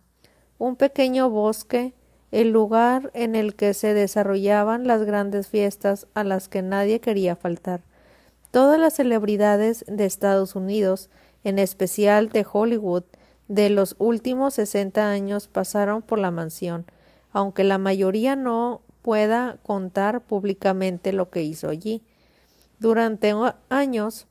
un 0.56 0.76
pequeño 0.76 1.28
bosque, 1.30 1.94
el 2.30 2.50
lugar 2.50 3.10
en 3.12 3.34
el 3.34 3.56
que 3.56 3.74
se 3.74 3.92
desarrollaban 3.92 4.86
las 4.86 5.02
grandes 5.02 5.48
fiestas 5.48 6.06
a 6.14 6.22
las 6.22 6.48
que 6.48 6.62
nadie 6.62 7.00
quería 7.00 7.34
faltar. 7.34 7.82
Todas 8.52 8.78
las 8.78 8.94
celebridades 8.94 9.84
de 9.88 10.06
Estados 10.06 10.54
Unidos, 10.54 11.10
en 11.42 11.58
especial 11.58 12.28
de 12.28 12.46
Hollywood, 12.50 13.02
de 13.50 13.68
los 13.68 13.96
últimos 13.98 14.54
sesenta 14.54 15.10
años 15.10 15.48
pasaron 15.48 16.02
por 16.02 16.20
la 16.20 16.30
mansión, 16.30 16.86
aunque 17.32 17.64
la 17.64 17.78
mayoría 17.78 18.36
no 18.36 18.80
pueda 19.02 19.58
contar 19.64 20.20
públicamente 20.20 21.12
lo 21.12 21.30
que 21.30 21.42
hizo 21.42 21.68
allí. 21.68 22.00
Durante 22.78 23.34
años, 23.68 24.28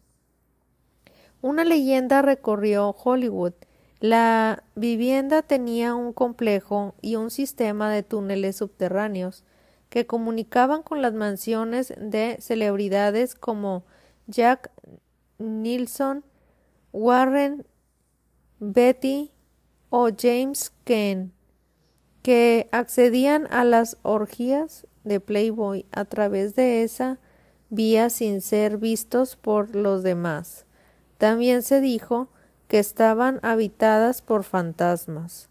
una 1.41 1.65
leyenda 1.65 2.21
recorrió 2.21 2.91
Hollywood. 2.91 3.51
La 3.99 4.63
vivienda 4.75 5.41
tenía 5.41 5.95
un 5.95 6.13
complejo 6.13 6.95
y 7.01 7.17
un 7.17 7.29
sistema 7.29 7.91
de 7.91 8.03
túneles 8.03 8.55
subterráneos 8.55 9.43
que 9.89 10.05
comunicaban 10.07 10.81
con 10.81 11.01
las 11.01 11.13
mansiones 11.13 11.93
de 11.97 12.37
celebridades 12.39 13.35
como 13.35 13.83
Jack 14.27 14.71
Nilsson, 15.39 16.23
Warren 16.93 17.65
Betty 18.61 19.31
o 19.89 20.09
James 20.15 20.73
Ken, 20.83 21.31
que 22.21 22.67
accedían 22.73 23.47
a 23.51 23.63
las 23.63 23.97
orgías 24.01 24.85
de 25.05 25.21
Playboy 25.21 25.85
a 25.91 26.03
través 26.03 26.55
de 26.55 26.83
esa 26.83 27.19
vía 27.69 28.09
sin 28.09 28.41
ser 28.41 28.77
vistos 28.77 29.37
por 29.37 29.75
los 29.75 30.03
demás. 30.03 30.65
También 31.17 31.63
se 31.63 31.79
dijo 31.79 32.27
que 32.67 32.79
estaban 32.79 33.39
habitadas 33.43 34.21
por 34.21 34.43
fantasmas. 34.43 35.49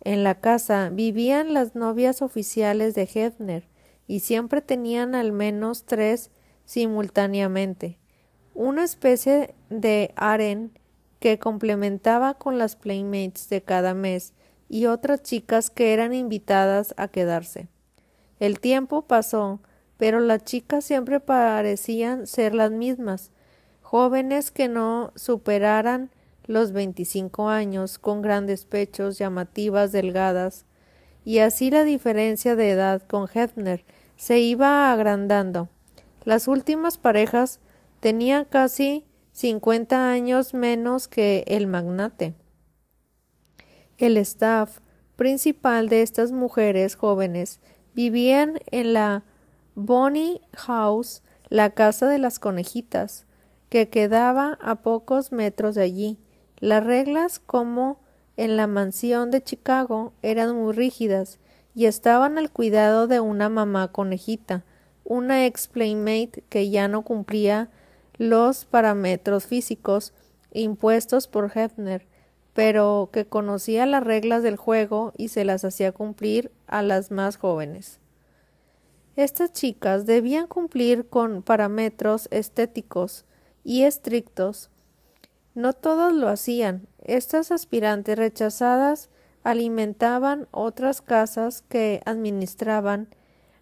En 0.00 0.24
la 0.24 0.40
casa 0.40 0.88
vivían 0.90 1.52
las 1.52 1.74
novias 1.74 2.22
oficiales 2.22 2.94
de 2.94 3.08
Hefner 3.12 3.68
y 4.06 4.20
siempre 4.20 4.62
tenían 4.62 5.14
al 5.14 5.32
menos 5.32 5.84
tres 5.84 6.30
simultáneamente, 6.64 7.98
una 8.54 8.84
especie 8.84 9.54
de 9.68 10.12
harén 10.16 10.72
que 11.20 11.38
complementaba 11.38 12.34
con 12.34 12.58
las 12.58 12.76
playmates 12.76 13.48
de 13.48 13.62
cada 13.62 13.94
mes 13.94 14.32
y 14.68 14.86
otras 14.86 15.22
chicas 15.22 15.70
que 15.70 15.92
eran 15.92 16.12
invitadas 16.14 16.94
a 16.96 17.08
quedarse. 17.08 17.68
El 18.40 18.60
tiempo 18.60 19.02
pasó, 19.02 19.60
pero 19.96 20.20
las 20.20 20.44
chicas 20.44 20.84
siempre 20.84 21.20
parecían 21.20 22.26
ser 22.26 22.54
las 22.54 22.70
mismas, 22.70 23.30
jóvenes 23.80 24.50
que 24.50 24.68
no 24.68 25.12
superaran 25.14 26.10
los 26.46 26.72
veinticinco 26.72 27.48
años, 27.48 27.98
con 27.98 28.20
grandes 28.20 28.64
pechos, 28.64 29.18
llamativas, 29.18 29.92
delgadas, 29.92 30.66
y 31.24 31.38
así 31.38 31.70
la 31.70 31.84
diferencia 31.84 32.54
de 32.54 32.70
edad 32.70 33.02
con 33.02 33.28
Hefner 33.32 33.84
se 34.16 34.40
iba 34.40 34.92
agrandando. 34.92 35.68
Las 36.24 36.48
últimas 36.48 36.98
parejas 36.98 37.60
tenían 38.00 38.44
casi 38.44 39.04
cincuenta 39.34 40.12
años 40.12 40.54
menos 40.54 41.08
que 41.08 41.44
el 41.48 41.66
magnate. 41.66 42.34
El 43.98 44.16
staff 44.16 44.78
principal 45.16 45.88
de 45.88 46.02
estas 46.02 46.30
mujeres 46.30 46.94
jóvenes 46.94 47.60
vivían 47.94 48.60
en 48.70 48.92
la 48.92 49.24
Bonnie 49.74 50.40
House, 50.52 51.22
la 51.48 51.70
casa 51.70 52.06
de 52.06 52.18
las 52.18 52.38
conejitas, 52.38 53.26
que 53.70 53.88
quedaba 53.88 54.56
a 54.62 54.76
pocos 54.76 55.32
metros 55.32 55.74
de 55.74 55.82
allí. 55.82 56.18
Las 56.60 56.84
reglas, 56.84 57.40
como 57.40 57.98
en 58.36 58.56
la 58.56 58.68
mansión 58.68 59.32
de 59.32 59.42
Chicago, 59.42 60.12
eran 60.22 60.54
muy 60.54 60.72
rígidas 60.72 61.40
y 61.74 61.86
estaban 61.86 62.38
al 62.38 62.52
cuidado 62.52 63.08
de 63.08 63.18
una 63.18 63.48
mamá 63.48 63.90
conejita, 63.90 64.64
una 65.02 65.44
ex 65.44 65.66
playmate 65.66 66.44
que 66.48 66.70
ya 66.70 66.86
no 66.86 67.02
cumplía 67.02 67.68
los 68.16 68.64
parámetros 68.64 69.46
físicos 69.46 70.12
impuestos 70.52 71.26
por 71.26 71.50
Hefner, 71.54 72.06
pero 72.52 73.10
que 73.12 73.26
conocía 73.26 73.86
las 73.86 74.04
reglas 74.04 74.42
del 74.42 74.56
juego 74.56 75.12
y 75.16 75.28
se 75.28 75.44
las 75.44 75.64
hacía 75.64 75.92
cumplir 75.92 76.52
a 76.66 76.82
las 76.82 77.10
más 77.10 77.36
jóvenes. 77.36 77.98
Estas 79.16 79.52
chicas 79.52 80.06
debían 80.06 80.46
cumplir 80.46 81.08
con 81.08 81.42
parámetros 81.42 82.28
estéticos 82.30 83.24
y 83.62 83.82
estrictos. 83.82 84.70
No 85.54 85.72
todos 85.72 86.12
lo 86.12 86.28
hacían. 86.28 86.88
Estas 87.04 87.52
aspirantes 87.52 88.18
rechazadas 88.18 89.10
alimentaban 89.44 90.48
otras 90.50 91.00
casas 91.00 91.62
que 91.68 92.00
administraban 92.06 93.08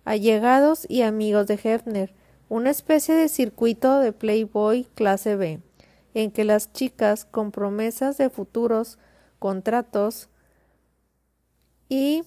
allegados 0.05 0.87
y 0.89 1.03
amigos 1.03 1.47
de 1.47 1.59
Hefner, 1.63 2.15
una 2.53 2.69
especie 2.69 3.15
de 3.15 3.31
circuito 3.31 3.99
de 4.01 4.13
Playboy 4.13 4.85
clase 4.95 5.37
B, 5.37 5.63
en 6.13 6.31
que 6.31 6.45
las 6.45 6.71
chicas 6.71 7.25
con 7.25 7.51
promesas 7.51 8.19
de 8.19 8.29
futuros 8.29 8.99
contratos 9.39 10.29
y 11.89 12.25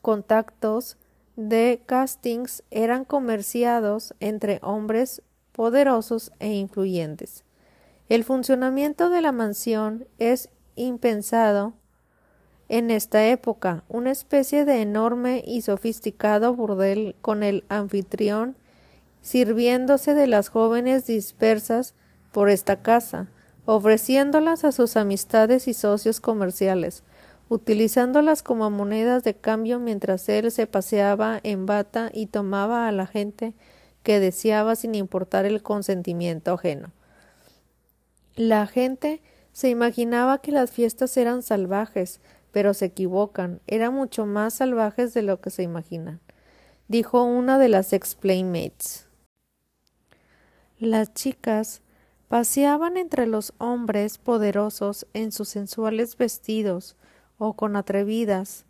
contactos 0.00 0.96
de 1.34 1.82
castings 1.86 2.62
eran 2.70 3.04
comerciados 3.04 4.14
entre 4.20 4.60
hombres 4.62 5.22
poderosos 5.50 6.30
e 6.38 6.52
influyentes. 6.52 7.42
El 8.08 8.22
funcionamiento 8.22 9.10
de 9.10 9.22
la 9.22 9.32
mansión 9.32 10.06
es 10.20 10.50
impensado 10.76 11.72
en 12.68 12.92
esta 12.92 13.26
época, 13.26 13.82
una 13.88 14.12
especie 14.12 14.64
de 14.64 14.82
enorme 14.82 15.42
y 15.44 15.62
sofisticado 15.62 16.54
burdel 16.54 17.16
con 17.22 17.42
el 17.42 17.64
anfitrión 17.68 18.56
sirviéndose 19.24 20.12
de 20.12 20.26
las 20.26 20.50
jóvenes 20.50 21.06
dispersas 21.06 21.94
por 22.30 22.50
esta 22.50 22.82
casa, 22.82 23.28
ofreciéndolas 23.64 24.64
a 24.64 24.70
sus 24.70 24.98
amistades 24.98 25.66
y 25.66 25.72
socios 25.72 26.20
comerciales, 26.20 27.02
utilizándolas 27.48 28.42
como 28.42 28.68
monedas 28.70 29.24
de 29.24 29.34
cambio 29.34 29.80
mientras 29.80 30.28
él 30.28 30.50
se 30.50 30.66
paseaba 30.66 31.40
en 31.42 31.64
bata 31.64 32.10
y 32.12 32.26
tomaba 32.26 32.86
a 32.86 32.92
la 32.92 33.06
gente 33.06 33.54
que 34.02 34.20
deseaba 34.20 34.76
sin 34.76 34.94
importar 34.94 35.46
el 35.46 35.62
consentimiento 35.62 36.52
ajeno. 36.52 36.92
La 38.36 38.66
gente 38.66 39.22
se 39.54 39.70
imaginaba 39.70 40.42
que 40.42 40.52
las 40.52 40.70
fiestas 40.70 41.16
eran 41.16 41.42
salvajes, 41.42 42.20
pero 42.52 42.74
se 42.74 42.86
equivocan, 42.86 43.62
eran 43.66 43.94
mucho 43.94 44.26
más 44.26 44.52
salvajes 44.52 45.14
de 45.14 45.22
lo 45.22 45.40
que 45.40 45.48
se 45.48 45.62
imaginan, 45.62 46.20
dijo 46.88 47.24
una 47.24 47.58
de 47.58 47.70
las 47.70 47.94
ex 47.94 48.14
playmates. 48.16 49.03
Las 50.84 51.14
chicas 51.14 51.80
paseaban 52.28 52.98
entre 52.98 53.26
los 53.26 53.54
hombres 53.56 54.18
poderosos 54.18 55.06
en 55.14 55.32
sus 55.32 55.48
sensuales 55.48 56.18
vestidos 56.18 56.94
o 57.38 57.54
con 57.54 57.74
atrevidas 57.76 58.66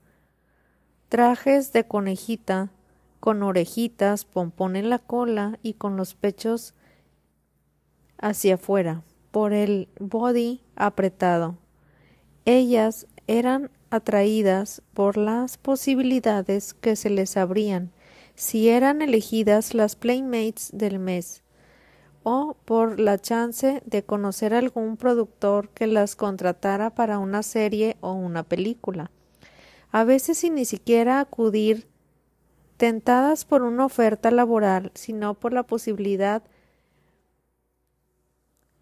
trajes 1.09 1.73
de 1.73 1.89
conejita, 1.89 2.71
con 3.19 3.43
orejitas, 3.43 4.25
pompón 4.25 4.77
en 4.77 4.91
la 4.91 5.01
cola 5.01 5.59
y 5.65 5.75
con 5.75 5.97
los 5.97 6.15
pechos 6.15 6.75
hacia 8.19 8.55
afuera, 8.55 9.03
por 9.33 9.53
el 9.53 9.89
body 9.99 10.61
apretado. 10.77 11.57
Ellas 12.45 13.09
eran 13.27 13.73
atraídas 13.91 14.83
por 14.95 15.17
las 15.17 15.59
posibilidades 15.59 16.75
que 16.75 16.95
se 16.95 17.11
les 17.11 17.37
abrían 17.37 17.91
si 18.37 18.69
eran 18.69 19.03
elegidas 19.03 19.75
las 19.75 19.97
playmates 19.97 20.71
del 20.73 21.01
mes 21.01 21.44
o 22.25 22.57
por 22.65 22.99
la 22.99 23.19
chance 23.19 23.83
de 23.85 24.03
conocer 24.03 24.55
algún 24.55 24.97
productor 24.97 25.69
que 25.69 25.87
las 25.87 26.17
contratara 26.17 26.91
para 26.95 27.19
una 27.19 27.43
serie 27.43 27.97
o 28.01 28.13
una 28.13 28.43
película. 28.43 29.11
A 29.93 30.03
veces 30.05 30.39
sin 30.39 30.57
ni 30.57 30.65
siquiera 30.65 31.21
acudir 31.21 31.87
tentadas 32.77 33.45
por 33.45 33.63
una 33.63 33.85
oferta 33.85 34.31
laboral, 34.31 34.91
sino 34.95 35.35
por 35.35 35.53
la 35.53 35.63
posibilidad 35.63 36.43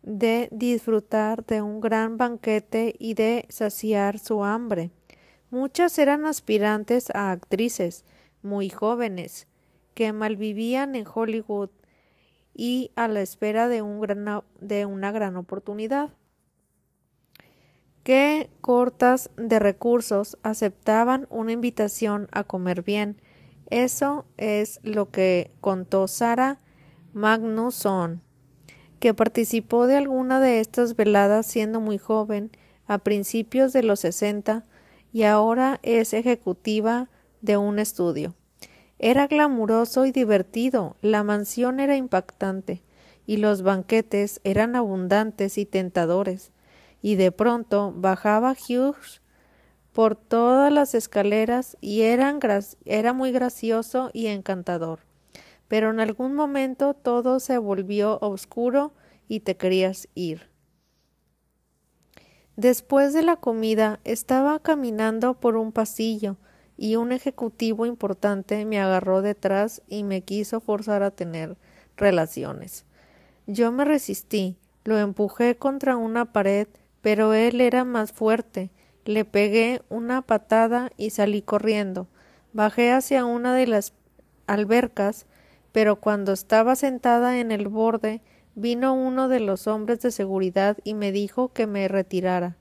de 0.02 0.48
disfrutar 0.50 1.44
de 1.44 1.62
un 1.62 1.80
gran 1.80 2.16
banquete 2.16 2.94
y 2.98 3.14
de 3.14 3.44
saciar 3.48 4.18
su 4.18 4.44
hambre. 4.44 4.90
Muchas 5.50 5.98
eran 5.98 6.24
aspirantes 6.24 7.10
a 7.10 7.32
actrices 7.32 8.04
muy 8.42 8.70
jóvenes 8.70 9.46
que 9.94 10.12
malvivían 10.12 10.94
en 10.94 11.06
Hollywood 11.12 11.70
y 12.54 12.90
a 12.96 13.08
la 13.08 13.22
espera 13.22 13.68
de, 13.68 13.82
un 13.82 14.42
de 14.60 14.86
una 14.86 15.12
gran 15.12 15.36
oportunidad. 15.36 16.10
Que 18.02 18.50
cortas 18.60 19.30
de 19.36 19.58
recursos 19.58 20.36
aceptaban 20.42 21.26
una 21.30 21.52
invitación 21.52 22.28
a 22.32 22.44
comer 22.44 22.82
bien. 22.82 23.20
Eso 23.70 24.26
es 24.36 24.80
lo 24.82 25.10
que 25.10 25.52
contó 25.60 26.08
Sara 26.08 26.58
Magnusson, 27.12 28.22
que 28.98 29.14
participó 29.14 29.86
de 29.86 29.96
alguna 29.96 30.40
de 30.40 30.60
estas 30.60 30.96
veladas 30.96 31.46
siendo 31.46 31.80
muy 31.80 31.98
joven, 31.98 32.50
a 32.86 32.98
principios 32.98 33.72
de 33.72 33.82
los 33.82 34.00
sesenta, 34.00 34.66
y 35.12 35.22
ahora 35.22 35.78
es 35.82 36.12
ejecutiva 36.12 37.08
de 37.40 37.56
un 37.56 37.78
estudio. 37.78 38.34
Era 39.04 39.26
glamuroso 39.26 40.06
y 40.06 40.12
divertido, 40.12 40.94
la 41.02 41.24
mansión 41.24 41.80
era 41.80 41.96
impactante, 41.96 42.84
y 43.26 43.38
los 43.38 43.62
banquetes 43.62 44.40
eran 44.44 44.76
abundantes 44.76 45.58
y 45.58 45.66
tentadores, 45.66 46.52
y 47.02 47.16
de 47.16 47.32
pronto 47.32 47.92
bajaba 47.96 48.52
Hughes 48.52 49.20
por 49.92 50.14
todas 50.14 50.72
las 50.72 50.94
escaleras 50.94 51.76
y 51.80 52.02
era 52.02 53.12
muy 53.12 53.32
gracioso 53.32 54.10
y 54.12 54.28
encantador. 54.28 55.00
Pero 55.66 55.90
en 55.90 55.98
algún 55.98 56.36
momento 56.36 56.94
todo 56.94 57.40
se 57.40 57.58
volvió 57.58 58.20
oscuro 58.20 58.92
y 59.26 59.40
te 59.40 59.56
querías 59.56 60.06
ir. 60.14 60.48
Después 62.54 63.14
de 63.14 63.24
la 63.24 63.34
comida 63.34 63.98
estaba 64.04 64.60
caminando 64.60 65.40
por 65.40 65.56
un 65.56 65.72
pasillo 65.72 66.36
y 66.82 66.96
un 66.96 67.12
ejecutivo 67.12 67.86
importante 67.86 68.64
me 68.64 68.80
agarró 68.80 69.22
detrás 69.22 69.82
y 69.86 70.02
me 70.02 70.22
quiso 70.22 70.58
forzar 70.58 71.04
a 71.04 71.12
tener 71.12 71.56
relaciones. 71.96 72.86
Yo 73.46 73.70
me 73.70 73.84
resistí, 73.84 74.56
lo 74.82 74.98
empujé 74.98 75.54
contra 75.54 75.96
una 75.96 76.32
pared, 76.32 76.66
pero 77.00 77.34
él 77.34 77.60
era 77.60 77.84
más 77.84 78.10
fuerte. 78.10 78.72
Le 79.04 79.24
pegué 79.24 79.82
una 79.90 80.22
patada 80.22 80.90
y 80.96 81.10
salí 81.10 81.40
corriendo. 81.40 82.08
Bajé 82.52 82.90
hacia 82.90 83.26
una 83.26 83.54
de 83.54 83.68
las 83.68 83.92
albercas, 84.48 85.26
pero 85.70 86.00
cuando 86.00 86.32
estaba 86.32 86.74
sentada 86.74 87.38
en 87.38 87.52
el 87.52 87.68
borde, 87.68 88.22
vino 88.56 88.92
uno 88.92 89.28
de 89.28 89.38
los 89.38 89.68
hombres 89.68 90.00
de 90.00 90.10
seguridad 90.10 90.78
y 90.82 90.94
me 90.94 91.12
dijo 91.12 91.52
que 91.52 91.68
me 91.68 91.86
retirara 91.86 92.56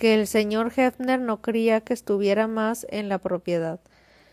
que 0.00 0.14
el 0.14 0.26
señor 0.26 0.72
Hefner 0.74 1.20
no 1.20 1.42
creía 1.42 1.82
que 1.82 1.92
estuviera 1.92 2.46
más 2.46 2.86
en 2.88 3.10
la 3.10 3.18
propiedad. 3.18 3.80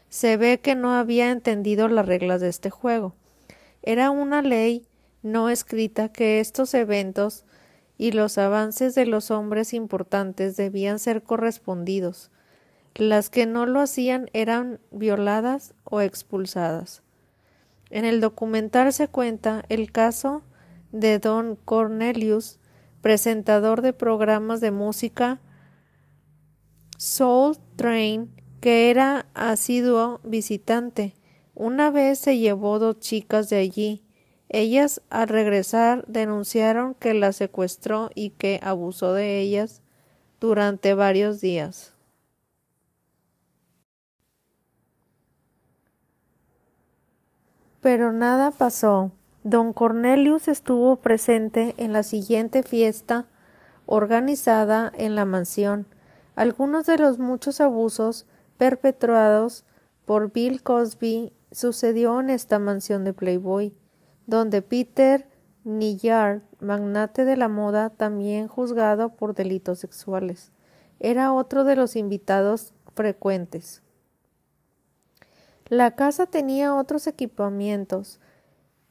Se 0.08 0.38
ve 0.38 0.62
que 0.62 0.76
no 0.76 0.94
había 0.94 1.30
entendido 1.30 1.90
las 1.90 2.06
reglas 2.06 2.40
de 2.40 2.48
este 2.48 2.70
juego. 2.70 3.16
Era 3.84 4.10
una 4.10 4.42
ley 4.42 4.88
no 5.24 5.50
escrita 5.50 6.08
que 6.08 6.40
estos 6.40 6.74
eventos 6.74 7.44
y 7.98 8.14
los 8.14 8.38
avances 8.38 8.96
de 8.96 9.06
los 9.08 9.30
hombres 9.30 9.74
importantes 9.74 10.56
debían 10.56 11.00
ser 11.00 11.22
correspondidos. 11.22 12.32
Las 12.96 13.30
que 13.30 13.46
no 13.46 13.66
lo 13.66 13.82
hacían 13.82 14.30
eran 14.32 14.80
violadas 14.92 15.74
o 15.84 16.00
expulsadas. 16.00 17.04
En 17.90 18.06
el 18.06 18.22
documental 18.22 18.94
se 18.94 19.10
cuenta 19.10 19.66
el 19.68 19.92
caso 19.92 20.44
de 20.94 21.20
Don 21.20 21.58
Cornelius, 21.58 22.58
presentador 23.02 23.82
de 23.82 23.92
programas 23.92 24.62
de 24.62 24.72
música 24.72 25.42
Soul 26.98 27.58
Train, 27.76 28.34
que 28.60 28.90
era 28.90 29.28
asiduo 29.36 30.20
visitante. 30.24 31.14
Una 31.54 31.92
vez 31.92 32.18
se 32.18 32.40
llevó 32.40 32.80
dos 32.80 33.00
chicas 33.00 33.50
de 33.50 33.58
allí. 33.58 34.04
Ellas 34.50 35.04
al 35.12 35.28
regresar 35.28 36.06
denunciaron 36.08 36.96
que 36.96 37.14
las 37.14 37.36
secuestró 37.36 38.10
y 38.16 38.32
que 38.32 38.60
abusó 38.64 39.14
de 39.14 39.40
ellas 39.40 39.84
durante 40.40 40.96
varios 40.96 41.40
días. 41.40 41.94
Pero 47.80 48.12
nada 48.12 48.50
pasó. 48.50 49.12
Don 49.44 49.72
Cornelius 49.72 50.48
estuvo 50.48 50.96
presente 50.96 51.76
en 51.78 51.94
la 51.94 52.02
siguiente 52.02 52.64
fiesta 52.64 53.28
organizada 53.86 54.92
en 54.98 55.16
la 55.16 55.26
mansión 55.26 55.86
algunos 56.38 56.86
de 56.86 57.00
los 57.00 57.18
muchos 57.18 57.60
abusos 57.62 58.28
perpetrados 58.58 59.66
por 60.06 60.32
Bill 60.32 60.62
Cosby 60.62 61.34
sucedió 61.52 62.20
en 62.20 62.30
esta 62.30 62.60
mansión 62.60 63.04
de 63.04 63.12
Playboy, 63.12 63.76
donde 64.28 64.62
Peter 64.62 65.28
Nillard, 65.64 66.44
magnate 66.60 67.26
de 67.26 67.38
la 67.38 67.48
moda, 67.50 67.90
también 67.90 68.48
juzgado 68.48 69.16
por 69.16 69.34
delitos 69.34 69.80
sexuales, 69.80 70.52
era 71.00 71.34
otro 71.34 71.64
de 71.64 71.76
los 71.76 71.96
invitados 71.96 72.76
frecuentes. 72.94 73.82
La 75.70 75.96
casa 75.96 76.28
tenía 76.28 76.76
otros 76.76 77.08
equipamientos 77.08 78.20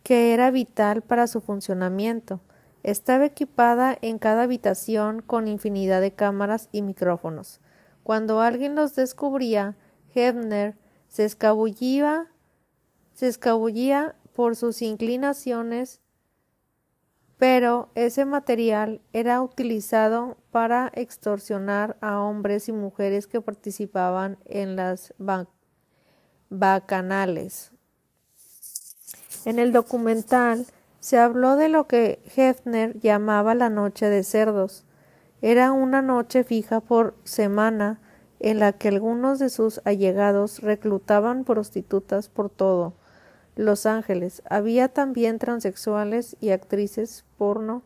que 0.02 0.34
era 0.34 0.50
vital 0.50 1.00
para 1.00 1.28
su 1.28 1.40
funcionamiento, 1.40 2.40
estaba 2.86 3.26
equipada 3.26 3.98
en 4.00 4.18
cada 4.18 4.44
habitación 4.44 5.20
con 5.20 5.48
infinidad 5.48 6.00
de 6.00 6.12
cámaras 6.12 6.68
y 6.72 6.82
micrófonos. 6.82 7.60
Cuando 8.02 8.40
alguien 8.40 8.74
los 8.74 8.94
descubría, 8.94 9.76
Hebner 10.14 10.76
se 11.08 11.24
escabullía, 11.24 12.30
se 13.12 13.28
escabullía 13.28 14.14
por 14.32 14.56
sus 14.56 14.80
inclinaciones 14.80 16.00
pero 17.38 17.90
ese 17.94 18.24
material 18.24 19.02
era 19.12 19.42
utilizado 19.42 20.38
para 20.50 20.90
extorsionar 20.94 21.98
a 22.00 22.20
hombres 22.20 22.68
y 22.68 22.72
mujeres 22.72 23.26
que 23.26 23.42
participaban 23.42 24.38
en 24.46 24.76
las 24.76 25.12
bacanales. 26.48 27.72
En 29.44 29.58
el 29.58 29.72
documental 29.72 30.66
se 31.00 31.18
habló 31.18 31.56
de 31.56 31.68
lo 31.68 31.86
que 31.86 32.20
Hefner 32.36 32.98
llamaba 33.00 33.54
la 33.54 33.70
noche 33.70 34.08
de 34.08 34.22
cerdos. 34.22 34.84
Era 35.42 35.72
una 35.72 36.02
noche 36.02 36.44
fija 36.44 36.80
por 36.80 37.14
semana 37.24 38.00
en 38.40 38.58
la 38.58 38.72
que 38.72 38.88
algunos 38.88 39.38
de 39.38 39.48
sus 39.48 39.80
allegados 39.84 40.60
reclutaban 40.60 41.44
prostitutas 41.44 42.28
por 42.28 42.50
todo 42.50 42.94
Los 43.54 43.86
Ángeles. 43.86 44.42
Había 44.48 44.88
también 44.88 45.38
transexuales 45.38 46.36
y 46.40 46.50
actrices 46.50 47.24
porno 47.38 47.82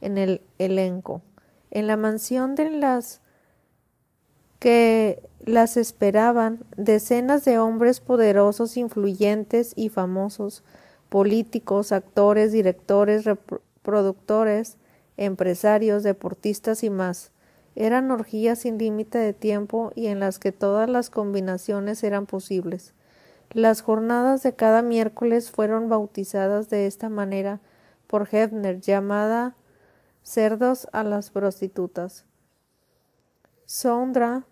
en 0.00 0.18
el 0.18 0.42
elenco. 0.58 1.22
En 1.70 1.86
la 1.86 1.96
mansión 1.96 2.54
de 2.54 2.70
las 2.70 3.20
que 4.58 5.28
las 5.44 5.76
esperaban 5.76 6.64
decenas 6.76 7.44
de 7.44 7.58
hombres 7.58 8.00
poderosos, 8.00 8.76
influyentes 8.76 9.72
y 9.76 9.90
famosos, 9.90 10.64
políticos, 11.14 11.92
actores, 11.92 12.50
directores, 12.50 13.24
productores, 13.82 14.78
empresarios, 15.16 16.02
deportistas 16.02 16.82
y 16.82 16.90
más. 16.90 17.30
Eran 17.76 18.10
orgías 18.10 18.58
sin 18.58 18.78
límite 18.78 19.18
de 19.18 19.32
tiempo 19.32 19.92
y 19.94 20.08
en 20.08 20.18
las 20.18 20.40
que 20.40 20.50
todas 20.50 20.90
las 20.90 21.10
combinaciones 21.10 22.02
eran 22.02 22.26
posibles. 22.26 22.94
Las 23.52 23.80
jornadas 23.80 24.42
de 24.42 24.56
cada 24.56 24.82
miércoles 24.82 25.52
fueron 25.52 25.88
bautizadas 25.88 26.68
de 26.68 26.88
esta 26.88 27.08
manera 27.08 27.60
por 28.08 28.28
Hefner, 28.32 28.80
llamada 28.80 29.54
cerdos 30.24 30.88
a 30.90 31.04
las 31.04 31.30
prostitutas. 31.30 32.24
Sondra 33.66 34.46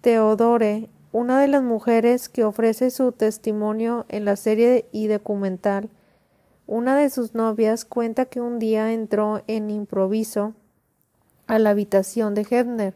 Teodore, 0.00 0.88
una 1.12 1.40
de 1.40 1.48
las 1.48 1.62
mujeres 1.62 2.28
que 2.28 2.44
ofrece 2.44 2.90
su 2.90 3.12
testimonio 3.12 4.04
en 4.08 4.24
la 4.24 4.36
serie 4.36 4.86
y 4.92 5.06
documental, 5.06 5.88
una 6.66 6.96
de 6.96 7.08
sus 7.08 7.34
novias 7.34 7.84
cuenta 7.84 8.26
que 8.26 8.40
un 8.40 8.58
día 8.58 8.92
entró 8.92 9.42
en 9.46 9.70
improviso 9.70 10.54
a 11.46 11.58
la 11.58 11.70
habitación 11.70 12.34
de 12.34 12.42
Hefner 12.42 12.94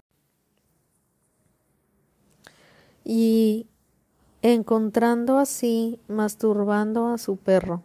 y 3.04 3.66
encontrando 4.42 5.38
así 5.38 5.98
masturbando 6.08 7.08
a 7.08 7.18
su 7.18 7.36
perro. 7.36 7.82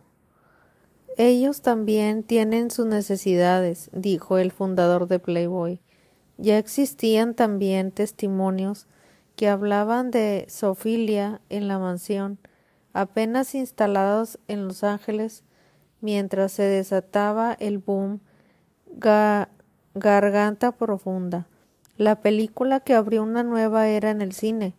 Ellos 1.17 1.61
también 1.61 2.21
tienen 2.21 2.69
sus 2.69 2.85
necesidades, 2.85 3.89
dijo 3.93 4.37
el 4.37 4.51
fundador 4.51 5.07
de 5.07 5.19
Playboy. 5.19 5.79
Ya 6.37 6.57
existían 6.59 7.33
también 7.33 7.91
testimonios 7.91 8.87
que 9.37 9.47
hablaban 9.47 10.11
de 10.11 10.45
sofilia 10.49 11.39
en 11.47 11.69
la 11.69 11.79
mansión, 11.79 12.39
apenas 12.91 13.55
instalados 13.55 14.39
en 14.49 14.67
Los 14.67 14.83
Ángeles, 14.83 15.45
mientras 16.01 16.51
se 16.51 16.63
desataba 16.63 17.53
el 17.53 17.77
boom 17.77 18.19
Garganta 19.93 20.73
Profunda, 20.73 21.47
la 21.97 22.19
película 22.19 22.81
que 22.81 22.93
abrió 22.93 23.23
una 23.23 23.43
nueva 23.43 23.87
era 23.87 24.09
en 24.09 24.21
el 24.21 24.33
cine 24.33 24.75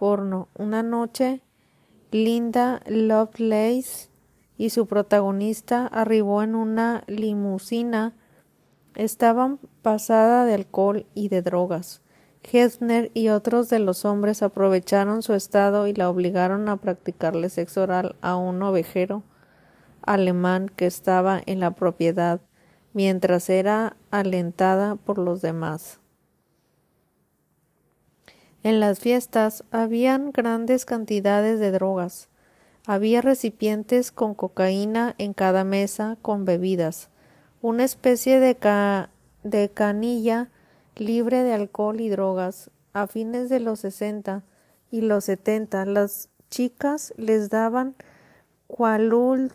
porno. 0.00 0.48
Una 0.56 0.82
noche, 0.82 1.42
Linda 2.10 2.80
Lovelace 2.86 4.08
y 4.56 4.70
su 4.70 4.86
protagonista 4.86 5.86
arribó 5.86 6.42
en 6.42 6.54
una 6.54 7.04
limusina. 7.06 8.14
Estaban 8.94 9.58
pasada 9.82 10.46
de 10.46 10.54
alcohol 10.54 11.06
y 11.14 11.28
de 11.28 11.42
drogas. 11.42 12.00
Hefner 12.42 13.10
y 13.14 13.28
otros 13.28 13.68
de 13.68 13.78
los 13.78 14.04
hombres 14.04 14.42
aprovecharon 14.42 15.22
su 15.22 15.34
estado 15.34 15.86
y 15.86 15.92
la 15.92 16.08
obligaron 16.08 16.68
a 16.68 16.76
practicarle 16.76 17.48
sexo 17.50 17.82
oral 17.82 18.16
a 18.20 18.36
un 18.36 18.62
ovejero 18.62 19.22
alemán 20.02 20.70
que 20.74 20.86
estaba 20.86 21.40
en 21.44 21.60
la 21.60 21.72
propiedad 21.72 22.40
mientras 22.92 23.50
era 23.50 23.96
alentada 24.10 24.96
por 24.96 25.18
los 25.18 25.42
demás. 25.42 26.00
En 28.62 28.80
las 28.80 29.00
fiestas 29.00 29.64
habían 29.70 30.32
grandes 30.32 30.84
cantidades 30.84 31.60
de 31.60 31.70
drogas. 31.70 32.28
Había 32.86 33.22
recipientes 33.22 34.10
con 34.12 34.34
cocaína 34.34 35.14
en 35.18 35.32
cada 35.32 35.64
mesa 35.64 36.18
con 36.20 36.44
bebidas, 36.44 37.08
una 37.62 37.84
especie 37.84 38.40
de, 38.40 38.56
de 39.44 39.70
canilla 39.70 40.50
libre 41.00 41.42
de 41.42 41.54
alcohol 41.54 42.00
y 42.00 42.10
drogas. 42.10 42.70
A 42.92 43.06
fines 43.06 43.48
de 43.48 43.58
los 43.58 43.80
sesenta 43.80 44.44
y 44.90 45.00
los 45.00 45.24
setenta 45.24 45.84
las 45.86 46.28
chicas 46.50 47.14
les 47.16 47.48
daban 47.48 47.94
cualude 48.66 49.50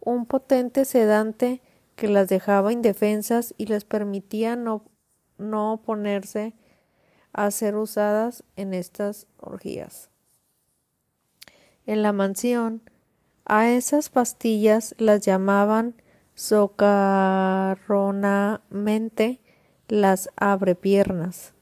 un 0.00 0.26
potente 0.26 0.84
sedante 0.84 1.62
que 1.96 2.08
las 2.08 2.28
dejaba 2.28 2.72
indefensas 2.72 3.54
y 3.56 3.66
les 3.66 3.84
permitía 3.84 4.56
no, 4.56 4.84
no 5.38 5.72
oponerse 5.72 6.54
a 7.32 7.50
ser 7.50 7.76
usadas 7.76 8.44
en 8.56 8.74
estas 8.74 9.26
orgías. 9.38 10.10
En 11.86 12.02
la 12.02 12.12
mansión, 12.12 12.82
a 13.44 13.70
esas 13.70 14.10
pastillas 14.10 14.94
las 14.98 15.24
llamaban 15.24 15.94
socarronamente 16.40 19.40
las 19.88 20.30
abrepiernas. 20.36 21.52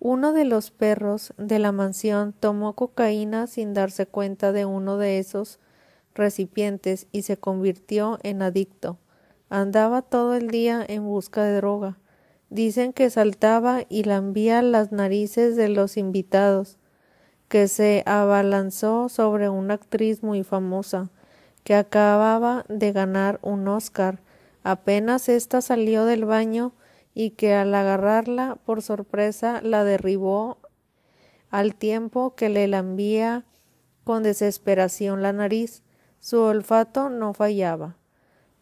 Uno 0.00 0.34
de 0.34 0.44
los 0.44 0.70
perros 0.70 1.32
de 1.38 1.58
la 1.58 1.72
mansión 1.72 2.34
tomó 2.38 2.74
cocaína 2.74 3.46
sin 3.46 3.72
darse 3.72 4.04
cuenta 4.04 4.52
de 4.52 4.66
uno 4.66 4.98
de 4.98 5.18
esos 5.18 5.60
recipientes 6.14 7.06
y 7.10 7.22
se 7.22 7.38
convirtió 7.38 8.18
en 8.22 8.42
adicto. 8.42 8.98
Andaba 9.48 10.02
todo 10.02 10.34
el 10.34 10.48
día 10.48 10.84
en 10.86 11.06
busca 11.06 11.42
de 11.42 11.56
droga. 11.56 11.96
Dicen 12.50 12.92
que 12.92 13.08
saltaba 13.08 13.84
y 13.88 14.04
lambía 14.04 14.60
las 14.60 14.92
narices 14.92 15.56
de 15.56 15.70
los 15.70 15.96
invitados, 15.96 16.76
que 17.48 17.66
se 17.66 18.02
abalanzó 18.04 19.08
sobre 19.08 19.48
una 19.48 19.72
actriz 19.72 20.22
muy 20.22 20.44
famosa, 20.44 21.10
que 21.68 21.74
acababa 21.74 22.64
de 22.70 22.92
ganar 22.92 23.40
un 23.42 23.68
Oscar, 23.68 24.20
apenas 24.62 25.28
ésta 25.28 25.60
salió 25.60 26.06
del 26.06 26.24
baño 26.24 26.72
y 27.12 27.32
que 27.32 27.52
al 27.52 27.74
agarrarla 27.74 28.56
por 28.64 28.80
sorpresa 28.80 29.60
la 29.62 29.84
derribó 29.84 30.56
al 31.50 31.74
tiempo 31.74 32.34
que 32.34 32.48
le 32.48 32.68
lambía 32.68 33.44
con 34.04 34.22
desesperación 34.22 35.20
la 35.20 35.34
nariz. 35.34 35.82
Su 36.20 36.40
olfato 36.40 37.10
no 37.10 37.34
fallaba. 37.34 37.96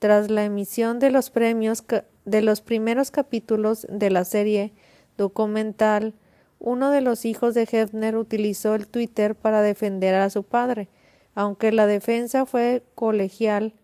Tras 0.00 0.28
la 0.28 0.44
emisión 0.44 0.98
de 0.98 1.10
los 1.10 1.30
premios 1.30 1.84
de 2.24 2.42
los 2.42 2.60
primeros 2.60 3.12
capítulos 3.12 3.86
de 3.88 4.10
la 4.10 4.24
serie 4.24 4.72
documental, 5.16 6.12
uno 6.58 6.90
de 6.90 7.02
los 7.02 7.24
hijos 7.24 7.54
de 7.54 7.68
Hefner 7.70 8.16
utilizó 8.16 8.74
el 8.74 8.88
Twitter 8.88 9.36
para 9.36 9.62
defender 9.62 10.16
a 10.16 10.28
su 10.28 10.42
padre. 10.42 10.88
Aunque 11.36 11.70
la 11.70 11.86
defensa 11.86 12.46
fue 12.46 12.82
colegial, 12.96 13.74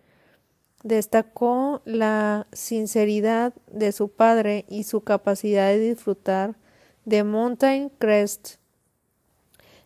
destacó 0.83 1.83
la 1.85 2.49
sinceridad 2.53 3.55
de 3.71 3.93
su 3.93 4.09
padre 4.09 4.65
y 4.69 4.83
su 4.83 5.03
capacidad 5.03 5.69
de 5.69 5.79
disfrutar 5.79 6.57
de 7.05 7.23
Mountain 7.23 7.91
Crest, 8.01 8.57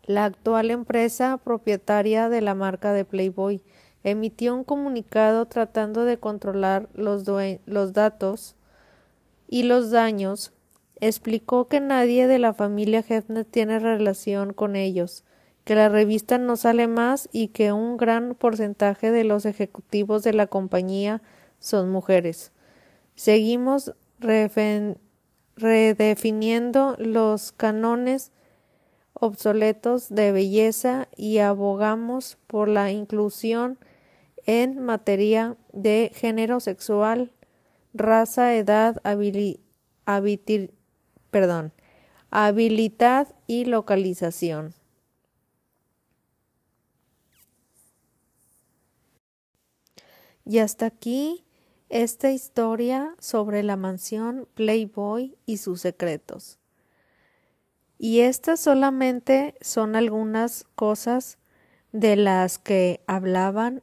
la 0.07 0.25
actual 0.25 0.71
empresa 0.71 1.37
propietaria 1.37 2.29
de 2.29 2.41
la 2.41 2.55
marca 2.55 2.93
de 2.93 3.05
Playboy 3.05 3.61
emitió 4.05 4.55
un 4.55 4.63
comunicado 4.63 5.47
tratando 5.47 6.05
de 6.05 6.19
controlar 6.19 6.89
los, 6.95 7.25
datos 7.25 8.55
y 9.49 9.65
los 9.65 9.91
daños. 9.91 10.53
Explicó 11.01 11.67
que 11.67 11.81
nadie 11.81 12.29
de 12.29 12.39
la 12.39 12.55
familia 12.55 13.05
Hefner 13.07 13.45
tiene 13.45 13.81
relación 13.81 14.53
con 14.53 14.77
ellos, 14.77 15.25
que 15.67 15.75
la 15.75 15.89
revista 15.89 16.39
no 16.39 16.57
sale 16.57 16.87
más 16.87 17.29
y 17.33 17.49
que 17.49 17.73
un 17.73 17.97
gran 17.97 18.37
porcentaje 18.37 19.11
de 19.11 19.25
los 19.25 19.45
ejecutivos 19.47 20.23
de 20.23 20.33
la 20.33 20.47
compañía 20.47 21.23
son 21.59 21.91
mujeres. 21.91 22.53
Seguimos 23.17 23.93
redefiniendo 25.57 26.95
los 27.01 27.51
cánones 27.51 28.31
obsoletos 29.13 30.09
de 30.09 30.31
belleza 30.31 31.09
y 31.17 31.39
abogamos 31.39 32.39
por 32.47 32.69
la 32.69 32.93
inclusión 32.93 33.77
en 34.45 34.79
materia 34.79 35.57
de 35.73 36.13
género 36.15 36.61
sexual, 36.61 37.33
raza, 37.93 38.55
edad, 38.55 39.03
perdón, 41.33 41.73
habilidad 42.31 43.35
y 43.49 43.65
localización. 43.65 44.73
Y 50.47 50.61
hasta 50.61 50.87
aquí 50.87 51.45
esta 51.89 52.31
historia 52.31 53.17
sobre 53.19 53.65
la 53.65 53.77
mansión 53.77 54.49
Playboy 54.55 55.37
y 55.45 55.57
sus 55.57 55.81
secretos. 55.81 56.61
Y 57.99 58.21
estas 58.21 58.61
solamente 58.61 59.57
son 59.61 59.97
algunas 59.97 60.65
cosas 60.77 61.39
de 61.91 62.15
las 62.15 62.59
que 62.59 63.03
hablaban 63.09 63.83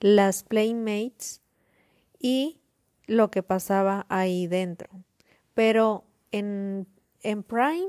las 0.00 0.42
Playmates 0.42 1.42
y 2.18 2.58
lo 3.06 3.30
que 3.30 3.44
pasaba 3.44 4.04
ahí 4.08 4.48
dentro. 4.48 4.88
Pero 5.54 6.04
en, 6.32 6.88
en 7.22 7.44
Prime 7.44 7.88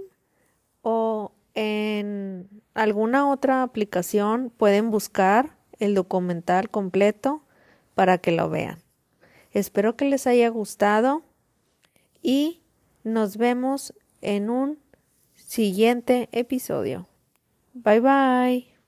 o 0.84 1.32
en 1.56 2.47
alguna 2.75 3.30
otra 3.32 3.63
aplicación 3.63 4.52
pueden 4.56 4.91
buscar 4.91 5.58
el 5.80 5.95
documental 5.95 6.69
completo 6.69 7.43
para 7.99 8.17
que 8.17 8.31
lo 8.31 8.49
vean. 8.49 8.81
Espero 9.51 9.97
que 9.97 10.05
les 10.05 10.25
haya 10.25 10.47
gustado 10.47 11.21
y 12.21 12.62
nos 13.03 13.35
vemos 13.35 13.93
en 14.21 14.49
un 14.49 14.79
siguiente 15.35 16.29
episodio. 16.31 17.09
Bye 17.73 17.99
bye. 17.99 18.78